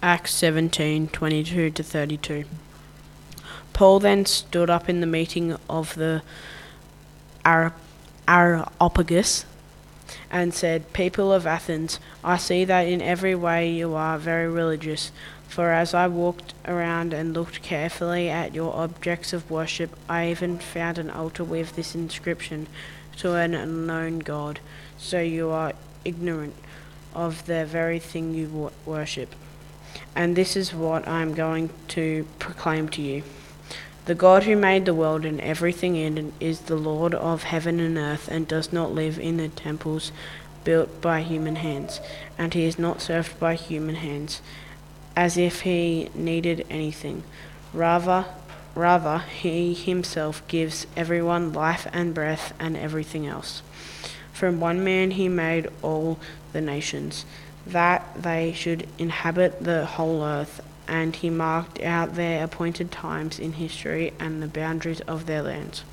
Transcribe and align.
Acts 0.00 0.32
17 0.34 1.08
22 1.08 1.70
to 1.70 1.82
32. 1.82 2.44
Paul 3.72 3.98
then 3.98 4.26
stood 4.26 4.70
up 4.70 4.88
in 4.88 5.00
the 5.00 5.06
meeting 5.06 5.56
of 5.68 5.96
the 5.96 6.22
Areopagus 8.28 9.44
and 10.30 10.54
said, 10.54 10.92
People 10.92 11.32
of 11.32 11.48
Athens, 11.48 11.98
I 12.22 12.36
see 12.36 12.64
that 12.64 12.86
in 12.86 13.02
every 13.02 13.34
way 13.34 13.68
you 13.70 13.94
are 13.94 14.18
very 14.18 14.48
religious. 14.48 15.10
For 15.48 15.72
as 15.72 15.94
I 15.94 16.06
walked 16.06 16.54
around 16.64 17.12
and 17.12 17.34
looked 17.34 17.62
carefully 17.62 18.28
at 18.28 18.54
your 18.54 18.76
objects 18.76 19.32
of 19.32 19.50
worship, 19.50 19.96
I 20.08 20.30
even 20.30 20.58
found 20.58 20.98
an 20.98 21.10
altar 21.10 21.42
with 21.42 21.74
this 21.74 21.96
inscription 21.96 22.68
to 23.16 23.34
an 23.34 23.52
unknown 23.52 24.20
God. 24.20 24.60
So 24.96 25.20
you 25.20 25.50
are 25.50 25.72
ignorant 26.04 26.54
of 27.14 27.46
the 27.46 27.66
very 27.66 27.98
thing 27.98 28.34
you 28.34 28.70
worship. 28.86 29.34
And 30.14 30.36
this 30.36 30.56
is 30.56 30.74
what 30.74 31.06
I 31.06 31.22
am 31.22 31.34
going 31.34 31.70
to 31.88 32.26
proclaim 32.38 32.88
to 32.90 33.02
you. 33.02 33.22
The 34.06 34.14
God 34.14 34.44
who 34.44 34.56
made 34.56 34.86
the 34.86 34.94
world 34.94 35.24
and 35.24 35.40
everything 35.40 35.94
in 35.94 36.16
it 36.16 36.32
is 36.40 36.60
the 36.60 36.76
Lord 36.76 37.14
of 37.14 37.42
heaven 37.42 37.78
and 37.78 37.98
earth 37.98 38.26
and 38.28 38.48
does 38.48 38.72
not 38.72 38.92
live 38.92 39.18
in 39.18 39.36
the 39.36 39.48
temples 39.48 40.12
built 40.64 41.00
by 41.00 41.22
human 41.22 41.56
hands, 41.56 42.00
and 42.36 42.54
he 42.54 42.64
is 42.64 42.78
not 42.78 43.00
served 43.00 43.38
by 43.38 43.54
human 43.54 43.96
hands 43.96 44.40
as 45.14 45.36
if 45.36 45.62
he 45.62 46.08
needed 46.14 46.64
anything. 46.70 47.22
Rather, 47.72 48.24
rather 48.74 49.18
he 49.18 49.74
himself 49.74 50.46
gives 50.48 50.86
everyone 50.96 51.52
life 51.52 51.86
and 51.92 52.14
breath 52.14 52.54
and 52.58 52.76
everything 52.76 53.26
else. 53.26 53.62
From 54.32 54.60
one 54.60 54.84
man 54.84 55.10
he 55.12 55.28
made 55.28 55.68
all 55.82 56.18
the 56.52 56.60
nations, 56.60 57.24
that 57.68 58.22
they 58.22 58.52
should 58.52 58.88
inhabit 58.98 59.62
the 59.62 59.84
whole 59.86 60.24
earth 60.24 60.60
and 60.88 61.16
he 61.16 61.28
marked 61.28 61.80
out 61.82 62.14
their 62.14 62.42
appointed 62.42 62.90
times 62.90 63.38
in 63.38 63.52
history 63.52 64.12
and 64.18 64.42
the 64.42 64.46
boundaries 64.46 65.00
of 65.02 65.26
their 65.26 65.42
lands. 65.42 65.84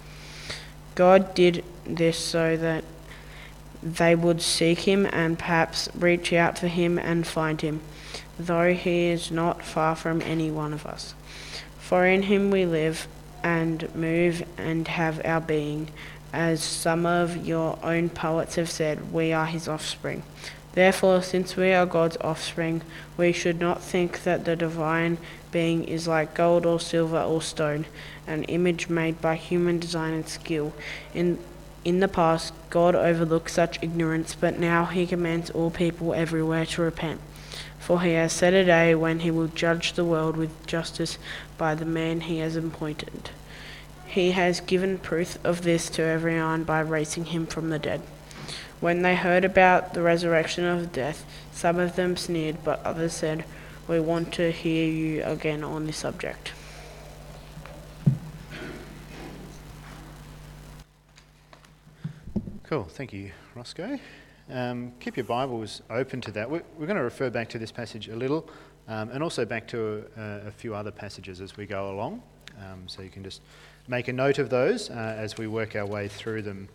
God 0.95 1.35
did 1.35 1.63
this 1.85 2.17
so 2.17 2.55
that 2.55 2.85
they 3.83 4.15
would 4.15 4.41
seek 4.41 4.79
him 4.79 5.05
and 5.11 5.37
perhaps 5.37 5.89
reach 5.93 6.31
out 6.31 6.57
for 6.57 6.67
him 6.67 6.97
and 6.97 7.27
find 7.27 7.59
him, 7.59 7.81
though 8.39 8.73
he 8.73 9.07
is 9.07 9.29
not 9.29 9.63
far 9.63 9.95
from 9.95 10.21
any 10.21 10.49
one 10.49 10.73
of 10.73 10.85
us. 10.85 11.13
For 11.77 12.05
in 12.05 12.23
him 12.23 12.49
we 12.49 12.65
live 12.65 13.07
and 13.43 13.93
move 13.93 14.43
and 14.57 14.87
have 14.87 15.23
our 15.25 15.41
being. 15.41 15.89
As 16.33 16.63
some 16.63 17.05
of 17.05 17.45
your 17.45 17.77
own 17.83 18.09
poets 18.09 18.55
have 18.55 18.69
said, 18.69 19.13
we 19.13 19.31
are 19.31 19.45
his 19.45 19.67
offspring. 19.67 20.23
Therefore, 20.75 21.21
since 21.21 21.55
we 21.55 21.71
are 21.71 21.85
God's 21.85 22.17
offspring, 22.21 22.81
we 23.17 23.31
should 23.31 23.59
not 23.59 23.81
think 23.81 24.23
that 24.23 24.45
the 24.45 24.55
divine 24.55 25.17
being 25.51 25.85
is 25.85 26.07
like 26.07 26.33
gold 26.35 26.65
or 26.65 26.79
silver 26.81 27.21
or 27.21 27.41
stone, 27.41 27.85
an 28.27 28.43
image 28.43 28.89
made 28.89 29.21
by 29.21 29.35
human 29.35 29.79
design 29.79 30.13
and 30.13 30.27
skill. 30.27 30.73
In 31.13 31.39
in 31.85 31.99
the 31.99 32.07
past, 32.07 32.51
God 32.71 32.95
overlooked 32.95 33.51
such 33.51 33.81
ignorance, 33.81 34.33
but 34.33 34.59
now 34.59 34.85
he 34.85 35.05
commands 35.05 35.51
all 35.51 35.69
people 35.69 36.15
everywhere 36.15 36.65
to 36.65 36.81
repent. 36.81 37.21
For 37.77 38.01
he 38.01 38.13
has 38.13 38.33
set 38.33 38.55
a 38.55 38.65
day 38.65 38.95
when 38.95 39.19
he 39.19 39.29
will 39.29 39.47
judge 39.47 39.93
the 39.93 40.03
world 40.03 40.35
with 40.35 40.65
justice 40.65 41.19
by 41.59 41.75
the 41.75 41.85
man 41.85 42.21
he 42.21 42.39
has 42.39 42.55
appointed. 42.55 43.29
He 44.07 44.31
has 44.31 44.61
given 44.61 44.97
proof 44.97 45.37
of 45.45 45.61
this 45.61 45.87
to 45.91 46.01
everyone 46.01 46.63
by 46.63 46.79
raising 46.79 47.25
him 47.25 47.45
from 47.45 47.69
the 47.69 47.77
dead. 47.77 48.01
When 48.85 49.01
they 49.01 49.15
heard 49.15 49.43
about 49.43 49.95
the 49.95 50.03
resurrection 50.03 50.63
of 50.63 50.91
death, 50.91 51.25
some 51.51 51.79
of 51.79 51.95
them 51.95 52.15
sneered, 52.15 52.63
but 52.63 52.85
others 52.85 53.13
said, 53.13 53.43
We 53.87 53.99
want 53.99 54.31
to 54.33 54.51
hear 54.51 54.85
you 54.87 55.23
again 55.23 55.63
on 55.63 55.87
this 55.87 55.97
subject. 55.97 56.53
Cool, 62.61 62.83
thank 62.83 63.11
you, 63.11 63.31
Roscoe. 63.55 63.97
Um, 64.51 64.93
keep 64.99 65.17
your 65.17 65.23
Bibles 65.23 65.81
open 65.89 66.21
to 66.21 66.31
that. 66.33 66.47
We're, 66.47 66.61
we're, 66.77 66.85
going 66.85 66.97
to 66.97 67.03
refer 67.03 67.31
back 67.31 67.49
to 67.49 67.57
this 67.57 67.71
passage 67.71 68.09
a 68.09 68.15
little 68.15 68.47
um, 68.87 69.09
and 69.09 69.23
also 69.23 69.45
back 69.45 69.67
to 69.69 70.05
a, 70.15 70.21
a, 70.49 70.51
few 70.51 70.75
other 70.75 70.91
passages 70.91 71.41
as 71.41 71.57
we 71.57 71.65
go 71.65 71.89
along. 71.89 72.21
Um, 72.59 72.87
so 72.87 73.01
you 73.01 73.09
can 73.09 73.23
just 73.23 73.41
make 73.87 74.09
a 74.09 74.13
note 74.13 74.37
of 74.37 74.51
those 74.51 74.91
uh, 74.91 75.15
as 75.17 75.39
we 75.39 75.47
work 75.47 75.75
our 75.75 75.87
way 75.87 76.07
through 76.07 76.43
them 76.43 76.69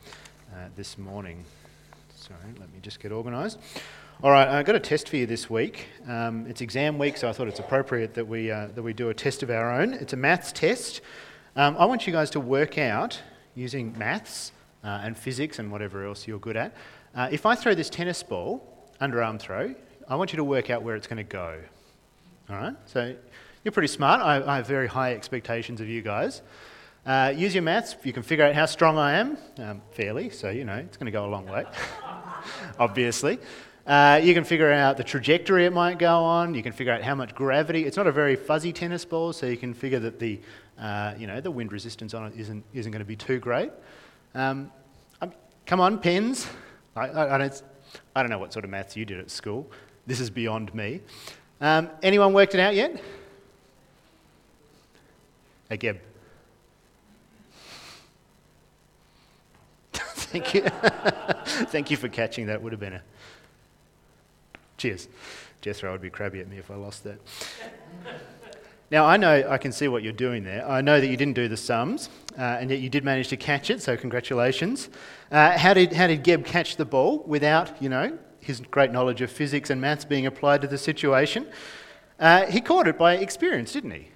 uh, 0.52 0.70
this 0.74 0.98
morning. 0.98 1.44
Sorry, 2.30 2.54
let 2.60 2.72
me 2.72 2.78
just 2.80 3.00
get 3.00 3.10
organised. 3.10 3.58
All 4.22 4.30
right, 4.30 4.46
I've 4.46 4.64
got 4.64 4.76
a 4.76 4.80
test 4.80 5.08
for 5.08 5.16
you 5.16 5.26
this 5.26 5.50
week. 5.50 5.88
Um, 6.06 6.46
it's 6.46 6.60
exam 6.60 6.96
week, 6.96 7.16
so 7.16 7.28
I 7.28 7.32
thought 7.32 7.48
it's 7.48 7.58
appropriate 7.58 8.14
that 8.14 8.28
we, 8.28 8.52
uh, 8.52 8.68
that 8.76 8.82
we 8.84 8.92
do 8.92 9.08
a 9.08 9.14
test 9.14 9.42
of 9.42 9.50
our 9.50 9.72
own. 9.72 9.94
It's 9.94 10.12
a 10.12 10.16
maths 10.16 10.52
test. 10.52 11.00
Um, 11.56 11.76
I 11.76 11.86
want 11.86 12.06
you 12.06 12.12
guys 12.12 12.30
to 12.30 12.38
work 12.38 12.78
out, 12.78 13.20
using 13.56 13.98
maths 13.98 14.52
uh, 14.84 15.00
and 15.02 15.18
physics 15.18 15.58
and 15.58 15.72
whatever 15.72 16.06
else 16.06 16.28
you're 16.28 16.38
good 16.38 16.56
at, 16.56 16.72
uh, 17.16 17.28
if 17.32 17.46
I 17.46 17.56
throw 17.56 17.74
this 17.74 17.90
tennis 17.90 18.22
ball, 18.22 18.62
underarm 19.00 19.40
throw, 19.40 19.74
I 20.06 20.14
want 20.14 20.32
you 20.32 20.36
to 20.36 20.44
work 20.44 20.70
out 20.70 20.84
where 20.84 20.94
it's 20.94 21.08
going 21.08 21.16
to 21.16 21.24
go. 21.24 21.58
All 22.48 22.54
right? 22.54 22.76
So 22.86 23.16
you're 23.64 23.72
pretty 23.72 23.88
smart. 23.88 24.20
I, 24.20 24.40
I 24.40 24.56
have 24.58 24.68
very 24.68 24.86
high 24.86 25.14
expectations 25.14 25.80
of 25.80 25.88
you 25.88 26.00
guys. 26.00 26.42
Uh, 27.06 27.32
use 27.34 27.54
your 27.54 27.62
maths. 27.62 27.96
You 28.04 28.12
can 28.12 28.22
figure 28.22 28.44
out 28.44 28.54
how 28.54 28.66
strong 28.66 28.98
I 28.98 29.14
am, 29.14 29.38
um, 29.58 29.82
fairly, 29.92 30.28
so 30.30 30.50
you 30.50 30.64
know 30.64 30.76
it's 30.76 30.96
going 30.98 31.06
to 31.06 31.12
go 31.12 31.24
a 31.24 31.30
long 31.30 31.46
way. 31.46 31.64
obviously. 32.78 33.38
Uh, 33.86 34.20
you 34.22 34.34
can 34.34 34.44
figure 34.44 34.70
out 34.70 34.96
the 34.96 35.04
trajectory 35.04 35.64
it 35.64 35.72
might 35.72 35.98
go 35.98 36.22
on. 36.22 36.54
You 36.54 36.62
can 36.62 36.72
figure 36.72 36.92
out 36.92 37.02
how 37.02 37.14
much 37.14 37.34
gravity. 37.34 37.84
It's 37.84 37.96
not 37.96 38.06
a 38.06 38.12
very 38.12 38.36
fuzzy 38.36 38.72
tennis 38.72 39.04
ball, 39.04 39.32
so 39.32 39.46
you 39.46 39.56
can 39.56 39.74
figure 39.74 39.98
that 39.98 40.18
the, 40.18 40.38
uh, 40.78 41.14
you 41.18 41.26
know, 41.26 41.40
the 41.40 41.50
wind 41.50 41.72
resistance 41.72 42.14
on 42.14 42.26
it 42.26 42.34
isn't, 42.38 42.64
isn't 42.72 42.92
going 42.92 43.00
to 43.00 43.06
be 43.06 43.16
too 43.16 43.38
great. 43.38 43.72
Um, 44.34 44.70
um, 45.20 45.32
come 45.66 45.80
on, 45.80 45.98
pens. 45.98 46.46
I, 46.94 47.08
I, 47.08 47.34
I, 47.34 47.38
don't, 47.38 47.62
I 48.14 48.22
don't 48.22 48.30
know 48.30 48.38
what 48.38 48.52
sort 48.52 48.64
of 48.64 48.70
maths 48.70 48.96
you 48.96 49.04
did 49.04 49.18
at 49.18 49.30
school. 49.30 49.68
This 50.06 50.20
is 50.20 50.30
beyond 50.30 50.74
me. 50.74 51.00
Um, 51.60 51.90
anyone 52.02 52.32
worked 52.32 52.54
it 52.54 52.60
out 52.60 52.74
yet? 52.74 53.02
Hey, 55.68 55.76
Geb. 55.78 56.00
Thank 59.92 60.54
you. 60.54 60.64
Thank 61.68 61.90
you 61.90 61.96
for 61.96 62.08
catching 62.08 62.46
that. 62.46 62.62
Would 62.62 62.72
have 62.72 62.80
been 62.80 62.94
a. 62.94 63.02
Cheers. 64.78 65.08
Jethro 65.60 65.92
would 65.92 66.00
be 66.00 66.08
crabby 66.08 66.40
at 66.40 66.48
me 66.48 66.56
if 66.56 66.70
I 66.70 66.74
lost 66.74 67.04
that. 67.04 67.18
Now, 68.92 69.06
I 69.06 69.18
know 69.18 69.48
I 69.48 69.56
can 69.56 69.70
see 69.70 69.86
what 69.86 70.02
you're 70.02 70.12
doing 70.12 70.42
there. 70.42 70.68
I 70.68 70.80
know 70.80 71.00
that 71.00 71.06
you 71.06 71.16
didn't 71.16 71.34
do 71.34 71.46
the 71.46 71.56
sums, 71.56 72.08
uh, 72.36 72.42
and 72.42 72.70
yet 72.70 72.80
you 72.80 72.90
did 72.90 73.04
manage 73.04 73.28
to 73.28 73.36
catch 73.36 73.70
it, 73.70 73.80
so 73.80 73.96
congratulations. 73.96 74.88
Uh, 75.30 75.56
how, 75.56 75.72
did, 75.74 75.92
how 75.92 76.08
did 76.08 76.24
Geb 76.24 76.44
catch 76.44 76.74
the 76.74 76.84
ball 76.84 77.22
without, 77.24 77.80
you 77.80 77.88
know, 77.88 78.18
his 78.40 78.58
great 78.58 78.90
knowledge 78.90 79.20
of 79.20 79.30
physics 79.30 79.70
and 79.70 79.80
maths 79.80 80.04
being 80.04 80.26
applied 80.26 80.60
to 80.62 80.66
the 80.66 80.76
situation? 80.76 81.46
Uh, 82.18 82.46
he 82.46 82.60
caught 82.60 82.88
it 82.88 82.98
by 82.98 83.14
experience, 83.14 83.72
didn't 83.72 83.92
he? 83.92 84.09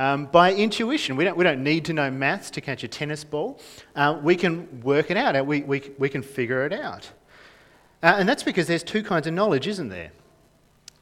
Um, 0.00 0.24
by 0.32 0.54
intuition. 0.54 1.14
We 1.14 1.24
don't, 1.24 1.36
we 1.36 1.44
don't 1.44 1.62
need 1.62 1.84
to 1.84 1.92
know 1.92 2.10
maths 2.10 2.50
to 2.52 2.62
catch 2.62 2.82
a 2.84 2.88
tennis 2.88 3.22
ball. 3.22 3.60
Uh, 3.94 4.18
we 4.22 4.34
can 4.34 4.80
work 4.80 5.10
it 5.10 5.18
out, 5.18 5.44
we, 5.44 5.60
we, 5.60 5.90
we 5.98 6.08
can 6.08 6.22
figure 6.22 6.64
it 6.64 6.72
out. 6.72 7.10
Uh, 8.02 8.14
and 8.18 8.26
that's 8.26 8.42
because 8.42 8.66
there's 8.66 8.82
two 8.82 9.02
kinds 9.02 9.26
of 9.26 9.34
knowledge, 9.34 9.66
isn't 9.66 9.90
there? 9.90 10.10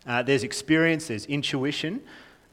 Uh, 0.05 0.25
there's 0.25 0.43
experience, 0.43 1.07
there's 1.07 1.27
intuition, 1.27 2.01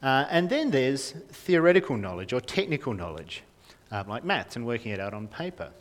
uh, 0.04 0.26
and 0.30 0.48
then 0.48 0.70
there's 0.70 1.16
theoretical 1.32 1.96
knowledge 1.96 2.32
or 2.32 2.40
technical 2.40 2.94
knowledge, 2.94 3.42
um, 3.90 4.06
like 4.06 4.22
maths 4.22 4.54
and 4.54 4.64
working 4.64 4.92
it 4.92 5.00
out 5.00 5.14
on 5.14 5.26
paper. 5.26 5.72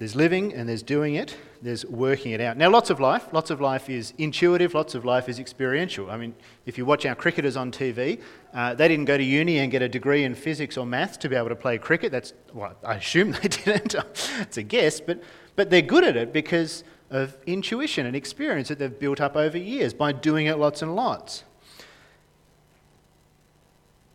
There's 0.00 0.16
living 0.16 0.54
and 0.54 0.66
there's 0.66 0.82
doing 0.82 1.16
it, 1.16 1.36
there's 1.60 1.84
working 1.84 2.32
it 2.32 2.40
out. 2.40 2.56
Now, 2.56 2.70
lots 2.70 2.88
of 2.88 3.00
life, 3.00 3.34
lots 3.34 3.50
of 3.50 3.60
life 3.60 3.90
is 3.90 4.14
intuitive, 4.16 4.72
lots 4.72 4.94
of 4.94 5.04
life 5.04 5.28
is 5.28 5.38
experiential. 5.38 6.10
I 6.10 6.16
mean, 6.16 6.34
if 6.64 6.78
you 6.78 6.86
watch 6.86 7.04
our 7.04 7.14
cricketers 7.14 7.54
on 7.54 7.70
TV, 7.70 8.18
uh, 8.54 8.72
they 8.72 8.88
didn't 8.88 9.04
go 9.04 9.18
to 9.18 9.22
uni 9.22 9.58
and 9.58 9.70
get 9.70 9.82
a 9.82 9.90
degree 9.90 10.24
in 10.24 10.34
physics 10.34 10.78
or 10.78 10.86
maths 10.86 11.18
to 11.18 11.28
be 11.28 11.36
able 11.36 11.50
to 11.50 11.54
play 11.54 11.76
cricket. 11.76 12.12
That's, 12.12 12.32
well, 12.54 12.74
I 12.82 12.94
assume 12.94 13.32
they 13.42 13.48
didn't. 13.48 13.94
it's 14.40 14.56
a 14.56 14.62
guess, 14.62 15.02
but, 15.02 15.22
but 15.54 15.68
they're 15.68 15.82
good 15.82 16.04
at 16.04 16.16
it 16.16 16.32
because 16.32 16.82
of 17.10 17.36
intuition 17.44 18.06
and 18.06 18.16
experience 18.16 18.68
that 18.68 18.78
they've 18.78 18.98
built 18.98 19.20
up 19.20 19.36
over 19.36 19.58
years 19.58 19.92
by 19.92 20.12
doing 20.12 20.46
it 20.46 20.56
lots 20.58 20.80
and 20.80 20.96
lots. 20.96 21.44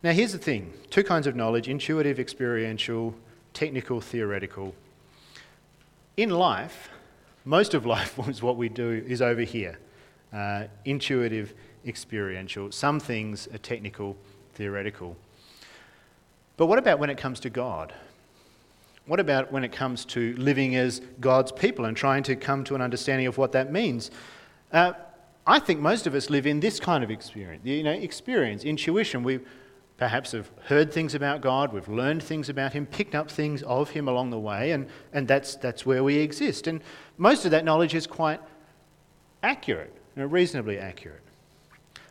Now, 0.02 0.10
here's 0.10 0.32
the 0.32 0.38
thing 0.38 0.72
two 0.90 1.04
kinds 1.04 1.28
of 1.28 1.36
knowledge 1.36 1.68
intuitive, 1.68 2.18
experiential, 2.18 3.14
technical, 3.54 4.00
theoretical. 4.00 4.74
In 6.16 6.30
life, 6.30 6.88
most 7.44 7.74
of 7.74 7.84
life 7.84 8.18
is 8.28 8.42
what 8.42 8.56
we 8.56 8.68
do 8.68 9.04
is 9.06 9.20
over 9.20 9.42
here 9.42 9.78
uh, 10.32 10.64
intuitive, 10.84 11.54
experiential. 11.86 12.72
Some 12.72 13.00
things 13.00 13.48
are 13.52 13.58
technical, 13.58 14.16
theoretical. 14.54 15.16
But 16.56 16.66
what 16.66 16.78
about 16.78 16.98
when 16.98 17.10
it 17.10 17.18
comes 17.18 17.38
to 17.40 17.50
God? 17.50 17.92
What 19.04 19.20
about 19.20 19.52
when 19.52 19.62
it 19.62 19.72
comes 19.72 20.04
to 20.06 20.34
living 20.36 20.74
as 20.74 21.00
God's 21.20 21.52
people 21.52 21.84
and 21.84 21.96
trying 21.96 22.22
to 22.24 22.34
come 22.34 22.64
to 22.64 22.74
an 22.74 22.80
understanding 22.80 23.26
of 23.26 23.38
what 23.38 23.52
that 23.52 23.70
means? 23.70 24.10
Uh, 24.72 24.94
I 25.46 25.60
think 25.60 25.80
most 25.80 26.06
of 26.06 26.14
us 26.14 26.28
live 26.28 26.46
in 26.46 26.58
this 26.60 26.80
kind 26.80 27.04
of 27.04 27.10
experience. 27.10 27.64
You 27.64 27.84
know, 27.84 27.92
experience, 27.92 28.64
intuition. 28.64 29.22
We 29.22 29.40
perhaps 29.98 30.32
have 30.32 30.50
heard 30.64 30.92
things 30.92 31.14
about 31.14 31.40
God, 31.40 31.72
we've 31.72 31.88
learned 31.88 32.22
things 32.22 32.48
about 32.48 32.72
Him, 32.72 32.86
picked 32.86 33.14
up 33.14 33.30
things 33.30 33.62
of 33.62 33.90
Him 33.90 34.08
along 34.08 34.30
the 34.30 34.38
way, 34.38 34.72
and, 34.72 34.86
and 35.12 35.26
that's, 35.26 35.56
that's 35.56 35.86
where 35.86 36.04
we 36.04 36.16
exist. 36.16 36.66
And 36.66 36.82
most 37.16 37.44
of 37.44 37.50
that 37.52 37.64
knowledge 37.64 37.94
is 37.94 38.06
quite 38.06 38.40
accurate, 39.42 39.92
you 40.14 40.22
know, 40.22 40.28
reasonably 40.28 40.78
accurate. 40.78 41.22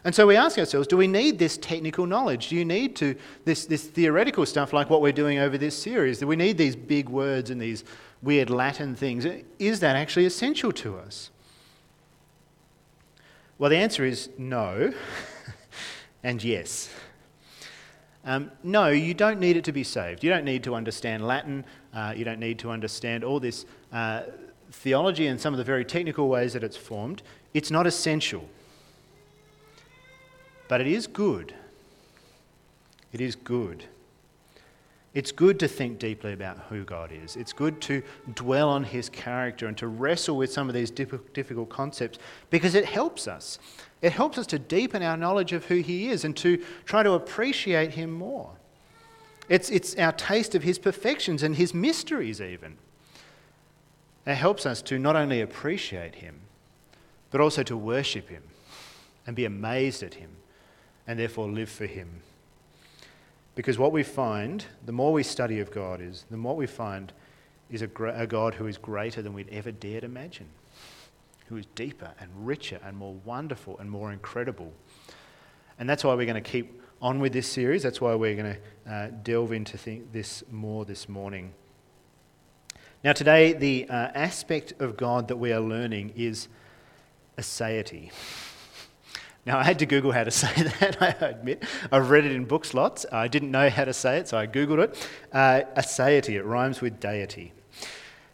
And 0.03 0.13
so 0.13 0.27
we 0.27 0.35
ask 0.35 0.59
ourselves, 0.59 0.87
do 0.87 0.97
we 0.97 1.07
need 1.07 1.39
this 1.39 1.57
technical 1.57 2.05
knowledge? 2.05 2.49
Do 2.49 2.55
you 2.55 2.63
need 2.63 2.95
to 2.97 3.15
this, 3.43 3.65
this 3.65 3.85
theoretical 3.85 4.45
stuff 4.45 4.71
like 4.71 4.87
what 4.87 5.01
we're 5.01 5.11
doing 5.11 5.39
over 5.39 5.57
this 5.57 5.75
series? 5.75 6.19
Do 6.19 6.27
we 6.27 6.35
need 6.35 6.59
these 6.59 6.75
big 6.75 7.09
words 7.09 7.49
and 7.49 7.59
these 7.59 7.83
weird 8.21 8.51
Latin 8.51 8.95
things? 8.95 9.25
Is 9.57 9.79
that 9.79 9.95
actually 9.95 10.27
essential 10.27 10.71
to 10.73 10.99
us? 10.99 11.31
Well, 13.57 13.71
the 13.71 13.77
answer 13.77 14.05
is 14.05 14.29
no 14.37 14.93
and 16.23 16.43
yes. 16.43 16.89
Um, 18.25 18.51
no, 18.63 18.87
you 18.87 19.13
don't 19.13 19.39
need 19.39 19.55
it 19.55 19.63
to 19.65 19.71
be 19.71 19.83
saved. 19.83 20.23
You 20.23 20.31
don't 20.31 20.45
need 20.45 20.63
to 20.63 20.73
understand 20.73 21.25
Latin. 21.25 21.63
Uh, 21.93 22.13
you 22.15 22.25
don't 22.25 22.39
need 22.39 22.57
to 22.59 22.71
understand 22.71 23.23
all 23.23 23.39
this 23.39 23.65
uh, 23.93 24.23
theology 24.71 25.27
and 25.27 25.39
some 25.39 25.53
of 25.53 25.59
the 25.59 25.63
very 25.63 25.85
technical 25.85 26.27
ways 26.27 26.53
that 26.53 26.63
it's 26.63 26.75
formed. 26.75 27.21
It's 27.53 27.69
not 27.69 27.85
essential. 27.85 28.49
But 30.67 30.81
it 30.81 30.87
is 30.87 31.05
good. 31.05 31.53
It 33.13 33.21
is 33.21 33.35
good. 33.35 33.85
It's 35.15 35.31
good 35.31 35.59
to 35.61 35.67
think 35.69 35.97
deeply 35.97 36.33
about 36.33 36.59
who 36.69 36.83
God 36.83 37.09
is. 37.11 37.37
It's 37.37 37.53
good 37.53 37.79
to 37.83 38.03
dwell 38.33 38.69
on 38.69 38.83
his 38.83 39.07
character 39.07 39.67
and 39.67 39.77
to 39.77 39.87
wrestle 39.87 40.35
with 40.35 40.51
some 40.51 40.67
of 40.67 40.75
these 40.75 40.91
difficult 40.91 41.69
concepts 41.69 42.19
because 42.49 42.75
it 42.75 42.83
helps 42.83 43.25
us. 43.25 43.57
It 44.01 44.11
helps 44.11 44.37
us 44.37 44.45
to 44.47 44.59
deepen 44.59 45.01
our 45.01 45.15
knowledge 45.15 45.53
of 45.53 45.63
who 45.65 45.75
he 45.75 46.09
is 46.09 46.25
and 46.25 46.35
to 46.37 46.61
try 46.83 47.01
to 47.01 47.13
appreciate 47.13 47.91
him 47.91 48.11
more. 48.11 48.51
It's, 49.47 49.69
it's 49.69 49.95
our 49.95 50.11
taste 50.11 50.53
of 50.53 50.63
his 50.63 50.77
perfections 50.77 51.43
and 51.43 51.55
his 51.55 51.73
mysteries, 51.73 52.41
even. 52.41 52.77
It 54.27 54.35
helps 54.35 54.65
us 54.65 54.81
to 54.83 54.99
not 54.99 55.15
only 55.15 55.39
appreciate 55.39 56.15
him, 56.15 56.41
but 57.31 57.39
also 57.39 57.63
to 57.63 57.77
worship 57.77 58.27
him 58.27 58.43
and 59.25 59.33
be 59.33 59.45
amazed 59.45 60.03
at 60.03 60.15
him 60.15 60.31
and 61.07 61.17
therefore 61.17 61.47
live 61.47 61.69
for 61.69 61.85
him. 61.85 62.21
Because 63.55 63.79
what 63.79 63.93
we 63.93 64.03
find, 64.03 64.65
the 64.85 64.91
more 64.91 65.13
we 65.13 65.23
study 65.23 65.59
of 65.59 65.71
God, 65.71 66.01
is 66.01 66.25
the 66.29 66.37
more 66.37 66.55
we 66.55 66.67
find 66.67 67.13
is 67.71 67.81
a, 67.81 67.89
a 68.13 68.27
God 68.27 68.53
who 68.53 68.67
is 68.67 68.77
greater 68.77 69.21
than 69.21 69.33
we'd 69.33 69.49
ever 69.49 69.71
dared 69.71 70.03
imagine, 70.03 70.49
who 71.47 71.57
is 71.57 71.65
deeper 71.73 72.11
and 72.19 72.29
richer 72.35 72.79
and 72.85 72.97
more 72.97 73.15
wonderful 73.23 73.79
and 73.79 73.89
more 73.89 74.11
incredible. 74.11 74.73
And 75.79 75.89
that's 75.89 76.03
why 76.03 76.13
we're 76.13 76.25
going 76.25 76.41
to 76.41 76.49
keep 76.49 76.81
on 77.01 77.19
with 77.19 77.33
this 77.33 77.47
series. 77.47 77.83
That's 77.83 78.01
why 78.01 78.13
we're 78.15 78.35
going 78.35 78.55
to 78.55 78.93
uh, 78.93 79.07
delve 79.23 79.53
into 79.53 79.77
th- 79.77 80.03
this 80.11 80.43
more 80.51 80.85
this 80.85 81.07
morning. 81.07 81.53
Now, 83.03 83.13
today, 83.13 83.53
the 83.53 83.87
uh, 83.89 83.93
aspect 83.93 84.73
of 84.79 84.97
God 84.97 85.27
that 85.27 85.37
we 85.37 85.53
are 85.53 85.59
learning 85.59 86.13
is 86.15 86.47
aseity. 87.37 88.11
Now, 89.45 89.59
I 89.59 89.63
had 89.63 89.77
to 89.79 89.85
Google 89.85 90.11
how 90.11 90.23
to 90.23 90.31
say 90.43 90.51
that, 90.79 91.01
I 91.01 91.27
admit. 91.27 91.63
I've 91.91 92.09
read 92.09 92.25
it 92.25 92.31
in 92.31 92.45
books 92.45 92.73
lots. 92.73 93.05
I 93.11 93.27
didn't 93.27 93.51
know 93.51 93.69
how 93.69 93.85
to 93.85 93.93
say 93.93 94.17
it, 94.17 94.27
so 94.27 94.37
I 94.37 94.47
Googled 94.47 94.83
it. 94.83 95.09
Uh, 95.31 95.61
aseity, 95.77 96.35
it 96.35 96.43
rhymes 96.43 96.81
with 96.81 96.99
deity. 96.99 97.53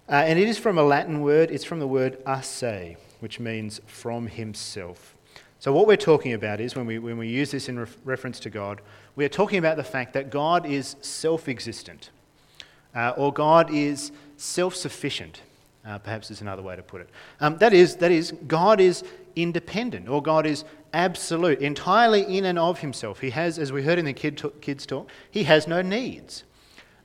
Uh, 0.09 0.15
and 0.15 0.39
it 0.39 0.47
is 0.47 0.57
from 0.57 0.77
a 0.77 0.83
Latin 0.83 1.21
word, 1.21 1.51
it's 1.51 1.63
from 1.63 1.79
the 1.79 1.87
word 1.87 2.17
ase, 2.27 2.97
which 3.19 3.39
means 3.39 3.81
from 3.87 4.27
himself. 4.27 5.15
So, 5.59 5.71
what 5.71 5.85
we're 5.85 5.95
talking 5.95 6.33
about 6.33 6.59
is 6.59 6.75
when 6.75 6.85
we, 6.85 6.97
when 6.97 7.17
we 7.17 7.27
use 7.27 7.51
this 7.51 7.69
in 7.69 7.77
re- 7.77 7.87
reference 8.03 8.39
to 8.41 8.49
God, 8.49 8.81
we 9.15 9.23
are 9.25 9.29
talking 9.29 9.59
about 9.59 9.77
the 9.77 9.83
fact 9.83 10.13
that 10.13 10.29
God 10.29 10.65
is 10.65 10.95
self 11.01 11.47
existent, 11.47 12.09
uh, 12.95 13.13
or 13.15 13.31
God 13.31 13.71
is 13.71 14.11
self 14.37 14.75
sufficient. 14.75 15.41
Uh, 15.85 15.97
perhaps 15.97 16.29
is 16.29 16.41
another 16.41 16.61
way 16.61 16.75
to 16.75 16.83
put 16.83 17.01
it. 17.01 17.09
Um, 17.39 17.57
that, 17.57 17.73
is, 17.73 17.95
that 17.97 18.11
is, 18.11 18.33
God 18.47 18.79
is 18.79 19.03
independent, 19.35 20.09
or 20.09 20.21
God 20.21 20.45
is 20.45 20.63
absolute, 20.93 21.59
entirely 21.59 22.37
in 22.37 22.45
and 22.45 22.59
of 22.59 22.79
himself. 22.79 23.19
He 23.19 23.29
has, 23.31 23.57
as 23.59 23.71
we 23.71 23.83
heard 23.83 23.99
in 23.99 24.05
the 24.05 24.13
kid 24.13 24.41
kids' 24.61 24.85
talk, 24.85 25.09
he 25.29 25.43
has 25.43 25.67
no 25.67 25.81
needs. 25.81 26.43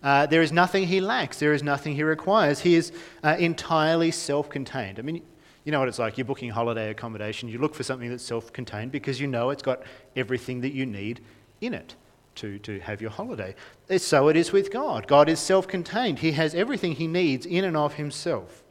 Uh, 0.03 0.27
there 0.27 0.43
is 0.43 0.53
nothing 0.53 0.87
he 0.87 1.01
lacks, 1.01 1.39
there 1.39 1.53
is 1.53 1.63
nothing 1.63 1.95
he 1.95 2.03
requires. 2.03 2.61
He 2.61 2.75
is 2.75 2.93
uh, 3.25 3.37
entirely 3.39 4.11
self 4.11 4.49
contained. 4.49 4.99
I 4.99 5.03
mean, 5.03 5.23
you 5.65 5.73
know 5.73 5.81
what 5.81 5.89
it's 5.89 5.99
like. 5.99 6.17
You're 6.17 6.25
booking 6.25 6.51
holiday 6.51 6.91
accommodation, 6.91 7.49
you 7.49 7.59
look 7.59 7.75
for 7.75 7.83
something 7.83 8.09
that's 8.09 8.25
self 8.25 8.53
contained 8.53 8.93
because 8.93 9.21
you 9.21 9.27
know 9.27 9.51
it's 9.51 9.63
got 9.63 9.83
everything 10.15 10.61
that 10.61 10.73
you 10.73 10.87
need 10.87 11.21
in 11.61 11.75
it 11.75 11.97
to, 12.37 12.59
to 12.61 12.79
have 12.81 13.01
your 13.01 13.11
holiday. 13.11 13.55
So 13.97 14.29
it 14.29 14.37
is 14.37 14.53
with 14.53 14.71
God. 14.73 15.07
God 15.07 15.29
is 15.29 15.41
self 15.41 15.67
contained, 15.67 16.21
He 16.21 16.33
has 16.33 16.55
everything 16.55 16.93
He 16.93 17.07
needs 17.07 17.47
in 17.47 17.65
and 17.65 17.77
of 17.77 17.95
Himself. 17.95 18.63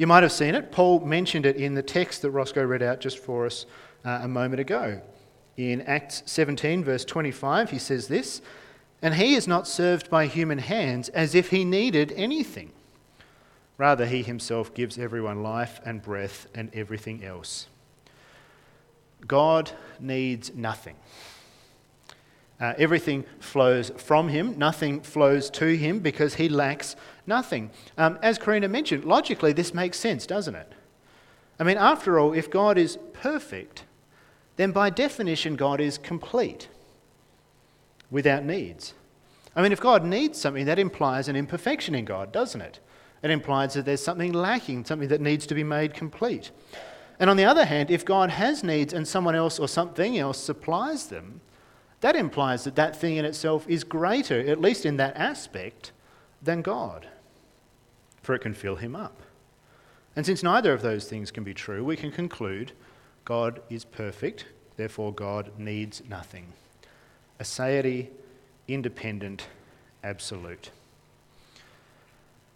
You 0.00 0.06
might 0.06 0.22
have 0.22 0.32
seen 0.32 0.54
it. 0.54 0.72
Paul 0.72 1.00
mentioned 1.00 1.44
it 1.44 1.56
in 1.56 1.74
the 1.74 1.82
text 1.82 2.22
that 2.22 2.30
Roscoe 2.30 2.64
read 2.64 2.82
out 2.82 3.00
just 3.00 3.18
for 3.18 3.44
us 3.44 3.66
uh, 4.02 4.20
a 4.22 4.28
moment 4.28 4.58
ago. 4.58 5.02
In 5.58 5.82
Acts 5.82 6.22
17, 6.24 6.82
verse 6.82 7.04
25, 7.04 7.70
he 7.70 7.78
says 7.78 8.08
this 8.08 8.40
And 9.02 9.12
he 9.12 9.34
is 9.34 9.46
not 9.46 9.68
served 9.68 10.08
by 10.08 10.24
human 10.24 10.56
hands 10.56 11.10
as 11.10 11.34
if 11.34 11.50
he 11.50 11.66
needed 11.66 12.14
anything. 12.16 12.72
Rather, 13.76 14.06
he 14.06 14.22
himself 14.22 14.72
gives 14.72 14.96
everyone 14.96 15.42
life 15.42 15.80
and 15.84 16.00
breath 16.00 16.46
and 16.54 16.74
everything 16.74 17.22
else. 17.22 17.66
God 19.26 19.70
needs 20.00 20.54
nothing. 20.54 20.96
Uh, 22.60 22.74
everything 22.76 23.24
flows 23.38 23.90
from 23.96 24.28
him, 24.28 24.58
nothing 24.58 25.00
flows 25.00 25.48
to 25.48 25.76
him 25.76 25.98
because 26.00 26.34
he 26.34 26.48
lacks 26.48 26.94
nothing. 27.26 27.70
Um, 27.96 28.18
as 28.22 28.38
Karina 28.38 28.68
mentioned, 28.68 29.04
logically, 29.04 29.52
this 29.52 29.72
makes 29.72 29.98
sense, 29.98 30.26
doesn't 30.26 30.54
it? 30.54 30.70
I 31.58 31.64
mean, 31.64 31.78
after 31.78 32.18
all, 32.18 32.34
if 32.34 32.50
God 32.50 32.76
is 32.76 32.98
perfect, 33.14 33.84
then 34.56 34.72
by 34.72 34.90
definition, 34.90 35.56
God 35.56 35.80
is 35.80 35.96
complete 35.96 36.68
without 38.10 38.44
needs. 38.44 38.92
I 39.56 39.62
mean, 39.62 39.72
if 39.72 39.80
God 39.80 40.04
needs 40.04 40.38
something, 40.38 40.66
that 40.66 40.78
implies 40.78 41.28
an 41.28 41.36
imperfection 41.36 41.94
in 41.94 42.04
God, 42.04 42.30
doesn't 42.30 42.60
it? 42.60 42.78
It 43.22 43.30
implies 43.30 43.74
that 43.74 43.84
there's 43.84 44.02
something 44.02 44.32
lacking, 44.32 44.84
something 44.84 45.08
that 45.08 45.20
needs 45.20 45.46
to 45.46 45.54
be 45.54 45.64
made 45.64 45.94
complete. 45.94 46.50
And 47.18 47.28
on 47.28 47.36
the 47.36 47.44
other 47.44 47.64
hand, 47.64 47.90
if 47.90 48.04
God 48.04 48.30
has 48.30 48.64
needs 48.64 48.92
and 48.92 49.06
someone 49.06 49.34
else 49.34 49.58
or 49.58 49.68
something 49.68 50.18
else 50.18 50.38
supplies 50.38 51.06
them, 51.08 51.40
that 52.00 52.16
implies 52.16 52.64
that 52.64 52.76
that 52.76 52.96
thing 52.96 53.16
in 53.16 53.24
itself 53.24 53.68
is 53.68 53.84
greater, 53.84 54.40
at 54.40 54.60
least 54.60 54.86
in 54.86 54.96
that 54.96 55.16
aspect, 55.16 55.92
than 56.42 56.62
God, 56.62 57.06
for 58.22 58.34
it 58.34 58.40
can 58.40 58.54
fill 58.54 58.76
him 58.76 58.96
up. 58.96 59.20
And 60.16 60.24
since 60.24 60.42
neither 60.42 60.72
of 60.72 60.82
those 60.82 61.08
things 61.08 61.30
can 61.30 61.44
be 61.44 61.54
true, 61.54 61.84
we 61.84 61.96
can 61.96 62.10
conclude 62.10 62.72
God 63.24 63.60
is 63.68 63.84
perfect, 63.84 64.46
therefore, 64.76 65.12
God 65.12 65.52
needs 65.58 66.02
nothing. 66.08 66.52
Aseity, 67.38 68.08
independent, 68.66 69.46
absolute. 70.02 70.70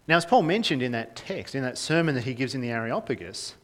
Now, 0.07 0.17
as 0.17 0.25
Paul 0.25 0.43
mentioned 0.43 0.81
in 0.81 0.91
that 0.91 1.15
text, 1.15 1.55
in 1.55 1.63
that 1.63 1.77
sermon 1.77 2.15
that 2.15 2.25
he 2.25 2.33
gives 2.33 2.55
in 2.55 2.61
the 2.61 2.71
Areopagus, 2.71 3.55